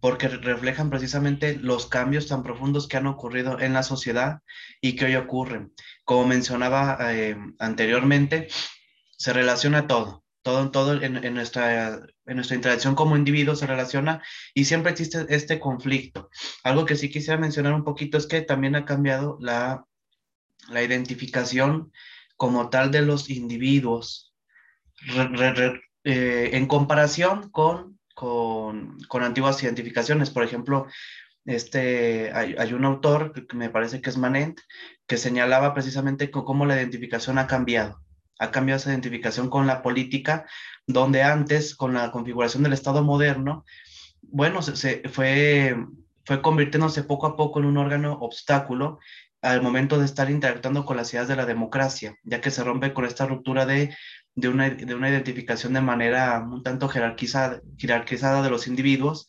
porque 0.05 0.29
reflejan 0.29 0.90
precisamente 0.90 1.57
los 1.57 1.87
cambios 1.87 2.27
tan 2.27 2.43
profundos 2.43 2.88
que 2.88 2.99
han 2.99 3.07
ocurrido 3.07 3.59
en 3.59 3.73
la 3.73 3.83
sociedad 3.83 4.43
y 4.83 4.97
que 4.97 5.07
hoy 5.07 5.17
ocurren. 5.17 5.73
Como 6.05 6.27
mencionaba 6.27 6.99
eh, 7.14 7.38
anteriormente, 7.59 8.49
se 9.17 9.33
relaciona 9.33 9.87
todo, 9.87 10.23
todo, 10.43 10.71
todo 10.71 11.03
en, 11.03 11.25
en, 11.25 11.33
nuestra, 11.33 12.03
en 12.27 12.37
nuestra 12.37 12.55
interacción 12.55 12.95
como 12.95 13.17
individuo 13.17 13.57
se 13.57 13.67
relaciona 13.67 14.23
y 14.53 14.67
siempre 14.67 14.93
existe 14.93 15.25
este 15.31 15.59
conflicto. 15.59 16.29
Algo 16.64 16.85
que 16.85 16.97
sí 16.97 17.09
quisiera 17.09 17.40
mencionar 17.40 17.73
un 17.73 17.83
poquito 17.83 18.19
es 18.19 18.27
que 18.27 18.43
también 18.43 18.77
ha 18.77 18.85
cambiado 18.85 19.38
la, 19.40 19.87
la 20.69 20.83
identificación 20.83 21.93
como 22.37 22.69
tal 22.69 22.90
de 22.90 23.01
los 23.01 23.31
individuos 23.31 24.35
eh, 26.05 26.51
en 26.53 26.67
comparación 26.67 27.49
con 27.49 27.99
con, 28.14 28.98
con 29.09 29.22
antiguas 29.22 29.62
identificaciones. 29.62 30.31
Por 30.31 30.44
ejemplo, 30.44 30.87
este, 31.44 32.33
hay, 32.33 32.55
hay, 32.59 32.72
un 32.72 32.85
autor 32.85 33.46
que 33.46 33.57
me 33.57 33.70
parece 33.70 34.00
que 34.00 34.11
es 34.11 34.16
Manent, 34.16 34.61
que 35.07 35.18
señalaba 35.18 35.74
precisamente 35.74 36.31
cómo 36.31 36.64
la 36.64 36.77
identificación 36.77 37.38
ha 37.38 37.46
cambiado. 37.46 38.00
Ha 38.38 38.50
cambiado 38.50 38.79
esa 38.79 38.90
identificación 38.90 39.50
con 39.50 39.66
la 39.66 39.83
política, 39.83 40.46
donde 40.87 41.22
antes, 41.22 41.74
con 41.74 41.94
la 41.94 42.11
configuración 42.11 42.62
del 42.62 42.72
Estado 42.72 43.03
moderno, 43.05 43.64
bueno, 44.22 44.62
se, 44.62 44.77
se 44.77 45.09
fue, 45.09 45.77
fue 46.24 46.40
convirtiéndose 46.40 47.05
poco 47.05 47.27
a 47.27 47.37
poco 47.37 47.61
en 47.61 47.66
un 47.66 47.77
órgano 47.77 48.14
obstáculo 48.20 48.98
al 49.42 49.61
momento 49.61 49.98
de 49.98 50.07
estar 50.07 50.31
interactuando 50.31 50.87
con 50.87 50.96
las 50.96 51.12
ideas 51.12 51.29
de 51.29 51.37
la 51.37 51.44
democracia, 51.44 52.16
ya 52.22 52.40
que 52.40 52.50
se 52.50 52.64
rompe 52.64 52.94
con 52.94 53.05
esta 53.05 53.27
ruptura 53.27 53.66
de 53.66 53.94
de 54.35 54.49
una, 54.49 54.70
de 54.70 54.94
una 54.94 55.11
identificación 55.11 55.75
de 55.75 55.81
manera 55.81 56.40
un 56.40 56.62
tanto 56.62 56.88
jerarquizada, 56.88 57.61
jerarquizada 57.79 58.42
de 58.42 58.51
los 58.51 58.66
individuos 58.66 59.27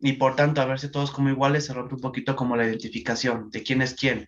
y 0.00 0.12
por 0.14 0.36
tanto 0.36 0.60
a 0.60 0.66
verse 0.66 0.88
todos 0.88 1.10
como 1.10 1.28
iguales 1.28 1.66
se 1.66 1.74
rompe 1.74 1.96
un 1.96 2.00
poquito 2.00 2.36
como 2.36 2.56
la 2.56 2.66
identificación 2.66 3.50
de 3.50 3.62
quién 3.62 3.82
es 3.82 3.94
quién. 3.94 4.26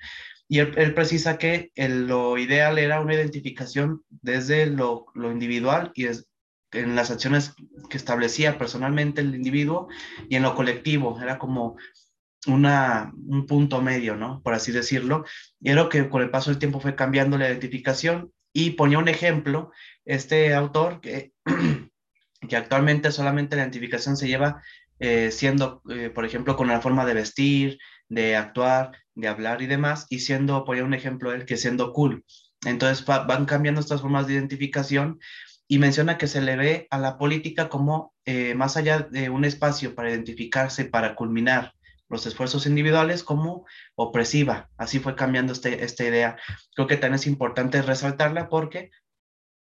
Y 0.48 0.58
él, 0.58 0.94
precisa 0.94 1.38
que 1.38 1.70
lo 1.76 2.36
ideal 2.36 2.78
era 2.78 3.00
una 3.00 3.14
identificación 3.14 4.02
desde 4.08 4.66
lo, 4.66 5.06
lo 5.14 5.30
individual 5.30 5.92
y 5.94 6.06
en 6.72 6.96
las 6.96 7.12
acciones 7.12 7.54
que 7.88 7.96
establecía 7.96 8.58
personalmente 8.58 9.20
el 9.20 9.34
individuo 9.36 9.86
y 10.28 10.34
en 10.34 10.42
lo 10.42 10.56
colectivo. 10.56 11.20
Era 11.22 11.38
como 11.38 11.76
una, 12.48 13.12
un 13.28 13.46
punto 13.46 13.80
medio, 13.80 14.16
¿no? 14.16 14.42
Por 14.42 14.54
así 14.54 14.72
decirlo. 14.72 15.24
Y 15.60 15.70
era 15.70 15.88
que 15.88 16.08
con 16.08 16.20
el 16.20 16.30
paso 16.30 16.50
del 16.50 16.58
tiempo 16.58 16.80
fue 16.80 16.96
cambiando 16.96 17.38
la 17.38 17.48
identificación 17.48 18.32
y 18.52 18.70
ponía 18.70 18.98
un 18.98 19.08
ejemplo 19.08 19.72
este 20.04 20.54
autor 20.54 21.00
que, 21.00 21.32
que 22.48 22.56
actualmente 22.56 23.12
solamente 23.12 23.56
la 23.56 23.62
identificación 23.62 24.16
se 24.16 24.28
lleva 24.28 24.62
eh, 24.98 25.30
siendo, 25.30 25.82
eh, 25.88 26.10
por 26.10 26.24
ejemplo, 26.24 26.56
con 26.56 26.68
la 26.68 26.80
forma 26.80 27.06
de 27.06 27.14
vestir, 27.14 27.78
de 28.08 28.36
actuar, 28.36 28.92
de 29.14 29.28
hablar 29.28 29.62
y 29.62 29.66
demás, 29.66 30.06
y 30.10 30.20
siendo, 30.20 30.64
ponía 30.64 30.84
un 30.84 30.94
ejemplo 30.94 31.32
él, 31.32 31.46
que 31.46 31.56
siendo 31.56 31.92
cool. 31.92 32.24
Entonces 32.66 33.06
van 33.06 33.46
cambiando 33.46 33.80
estas 33.80 34.02
formas 34.02 34.26
de 34.26 34.34
identificación 34.34 35.18
y 35.66 35.78
menciona 35.78 36.18
que 36.18 36.26
se 36.26 36.42
le 36.42 36.56
ve 36.56 36.86
a 36.90 36.98
la 36.98 37.16
política 37.16 37.68
como 37.68 38.12
eh, 38.26 38.54
más 38.54 38.76
allá 38.76 39.00
de 39.10 39.30
un 39.30 39.44
espacio 39.44 39.94
para 39.94 40.10
identificarse, 40.10 40.84
para 40.84 41.14
culminar 41.14 41.72
los 42.10 42.26
esfuerzos 42.26 42.66
individuales 42.66 43.22
como 43.22 43.66
opresiva. 43.94 44.68
Así 44.76 44.98
fue 44.98 45.14
cambiando 45.14 45.52
este, 45.52 45.84
esta 45.84 46.04
idea. 46.04 46.36
Creo 46.74 46.86
que 46.86 46.96
también 46.96 47.14
es 47.14 47.26
importante 47.26 47.80
resaltarla 47.80 48.48
porque 48.48 48.90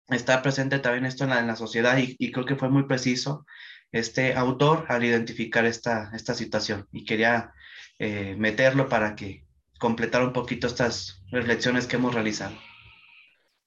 está 0.08 0.42
presente 0.42 0.78
también 0.78 1.06
esto 1.06 1.24
en 1.24 1.30
la, 1.30 1.40
en 1.40 1.46
la 1.46 1.56
sociedad 1.56 1.98
y, 1.98 2.30
creo 2.30 2.44
que 2.44 2.56
fue 2.56 2.68
muy 2.68 2.84
preciso 2.84 3.44
este 3.90 4.34
autor 4.34 4.84
al 4.88 5.04
identificar 5.04 5.64
esta, 5.64 6.10
esta 6.14 6.34
situación 6.34 6.86
y 6.92 7.04
quería 7.04 7.52
eh, 7.98 8.36
meterlo 8.38 8.88
para 8.88 9.16
que 9.16 9.44
completara 9.78 10.24
un 10.24 10.32
poquito 10.32 10.66
estas 10.66 11.22
reflexiones 11.30 11.86
que 11.86 11.96
hemos 11.96 12.14
realizado. 12.14 12.54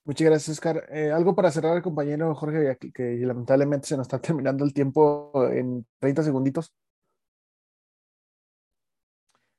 Muchas 0.06 0.26
gracias, 0.26 0.58
Oscar. 0.58 0.88
Eh, 0.92 1.12
algo 1.12 1.36
para 1.36 1.52
cerrar, 1.52 1.82
compañero 1.82 2.34
Jorge, 2.36 2.78
que, 2.80 2.92
que, 2.92 3.16
lamentablemente 3.18 3.88
se 3.88 3.98
nos 3.98 4.06
está 4.06 4.20
terminando 4.22 4.64
el 4.64 4.74
tiempo 4.74 5.32
en 5.52 5.86
30 6.00 6.24
segunditos. 6.24 6.74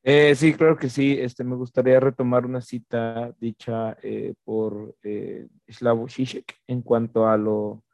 Eh, 0.02 0.34
sí, 0.34 0.54
claro 0.54 0.76
que 0.76 0.88
sí. 0.88 1.16
Este, 1.18 1.44
me 1.44 1.56
gustaría 1.56 2.00
retomar 2.00 2.46
una 2.46 2.60
cita 2.60 3.34
dicha 3.38 3.96
eh, 4.02 4.34
por 4.44 4.96
eh, 5.02 5.46
Slavoj 5.68 6.10
Žižek 6.10 6.54
en 6.66 6.82
cuanto 6.82 7.28
a 7.28 7.36
lo, 7.36 7.84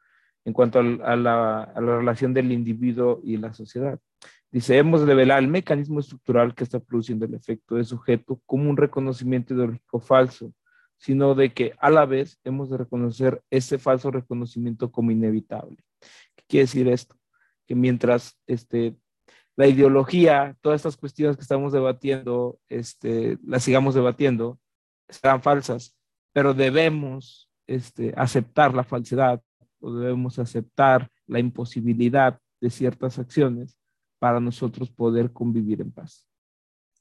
en 0.45 0.53
cuanto 0.53 0.79
a, 0.79 0.83
la, 0.83 1.63
a, 1.63 1.81
la, 1.81 1.97
relación 1.97 2.33
del 2.33 2.51
individuo 2.51 3.19
y 3.23 3.37
la 3.37 3.53
sociedad. 3.53 3.99
Dice, 4.49 4.77
hemos 4.77 5.05
de 5.05 5.13
velar 5.13 5.39
el 5.39 5.49
mecanismo 5.49 5.99
estructural 5.99 6.55
que 6.55 6.63
está 6.63 6.79
produciendo 6.79 7.25
el 7.25 7.33
efecto 7.33 7.75
de 7.75 7.83
sujeto 7.83 8.41
como 8.45 8.69
un 8.69 8.77
reconocimiento 8.77 9.53
ideológico 9.53 9.99
falso, 9.99 10.53
sino 10.97 11.35
de 11.35 11.53
que 11.53 11.73
a 11.79 11.89
la 11.89 12.05
vez 12.05 12.39
hemos 12.45 12.69
de 12.69 12.77
reconocer 12.77 13.41
ese 13.49 13.77
falso 13.77 14.09
reconocimiento 14.09 14.89
como 14.91 15.11
inevitable. 15.11 15.77
¿Qué 16.35 16.43
quiere 16.47 16.63
decir 16.63 16.87
esto? 16.87 17.17
Que 17.67 17.75
mientras 17.75 18.39
este, 18.47 18.95
la 19.57 19.67
ideología, 19.67 20.55
todas 20.61 20.77
estas 20.77 20.95
cuestiones 20.97 21.35
que 21.35 21.41
estamos 21.41 21.73
debatiendo, 21.73 22.59
este, 22.69 23.39
las 23.43 23.63
sigamos 23.63 23.95
debatiendo, 23.95 24.59
serán 25.09 25.41
falsas, 25.41 25.97
pero 26.31 26.53
debemos 26.53 27.49
este, 27.65 28.13
aceptar 28.15 28.75
la 28.75 28.83
falsedad 28.83 29.41
o 29.79 29.93
debemos 29.93 30.37
aceptar 30.37 31.09
la 31.25 31.39
imposibilidad 31.39 32.39
de 32.61 32.69
ciertas 32.69 33.17
acciones 33.17 33.79
para 34.19 34.39
nosotros 34.39 34.91
poder 34.91 35.33
convivir 35.33 35.81
en 35.81 35.91
paz. 35.91 36.26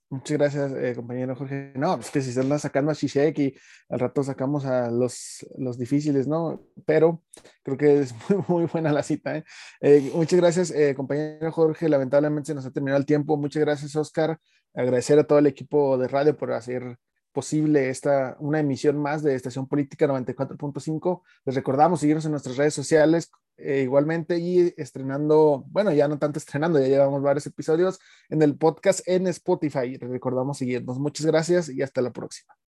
Muchas 0.09 0.39
gracias, 0.39 0.73
eh, 0.73 0.95
compañero 0.95 1.35
Jorge. 1.35 1.73
No, 1.75 1.99
es 1.99 2.11
que 2.13 2.21
si 2.21 2.33
se 2.33 2.59
sacando 2.61 2.93
a 2.93 2.95
Shishek 2.95 3.39
y 3.41 3.57
al 3.89 3.99
rato 3.99 4.23
sacamos 4.23 4.65
a 4.65 4.89
los, 4.89 5.45
los 5.59 5.77
difíciles, 5.79 6.29
¿no? 6.29 6.65
Pero 6.85 7.25
creo 7.65 7.77
que 7.77 8.01
es 8.01 8.15
muy, 8.29 8.45
muy 8.47 8.65
buena 8.67 8.93
la 8.93 9.03
cita. 9.03 9.37
¿eh? 9.37 9.45
Eh, 9.81 10.13
muchas 10.15 10.39
gracias, 10.39 10.73
compañero 10.95 11.51
Jorge. 11.51 11.89
Lamentablemente 11.89 12.49
se 12.49 12.55
nos 12.55 12.67
ha 12.67 12.71
terminado 12.71 12.99
el 13.01 13.07
tiempo. 13.07 13.37
Muchas 13.37 13.61
gracias, 13.61 13.97
Oscar. 13.97 14.39
Agradecer 14.75 15.19
a 15.19 15.25
todo 15.25 15.41
el 15.41 15.49
equipo 15.49 15.99
de 15.99 16.07
radio 16.07 16.37
por 16.37 16.53
hacer 16.53 16.99
posible 17.33 17.91
esta, 17.91 18.37
una 18.39 18.61
emisión 18.61 18.97
más 18.99 19.25
de 19.25 19.35
Estación 19.35 19.67
Política 19.67 20.07
94.5. 20.07 21.23
Les 21.45 21.55
recordamos 21.57 22.01
seguirnos 22.01 22.25
en 22.27 22.31
nuestras 22.31 22.57
redes 22.57 22.75
sociales 22.75 23.31
eh, 23.59 23.83
igualmente 23.83 24.39
y 24.39 24.75
estrenando, 24.77 25.65
bueno, 25.69 25.93
ya 25.93 26.09
no 26.09 26.19
tanto 26.19 26.39
estrenando, 26.39 26.79
ya 26.79 26.87
llevamos 26.87 27.23
varios 27.23 27.47
episodios 27.47 27.99
en 28.29 28.43
el 28.43 28.57
podcast 28.57 29.01
en 29.07 29.27
Spotify. 29.29 29.97
Recordamos 29.97 30.59
seguirnos. 30.59 30.99
Muchas 30.99 31.27
gracias 31.27 31.69
y 31.69 31.83
hasta 31.83 32.03
la 32.03 32.13
próxima. 32.13 32.66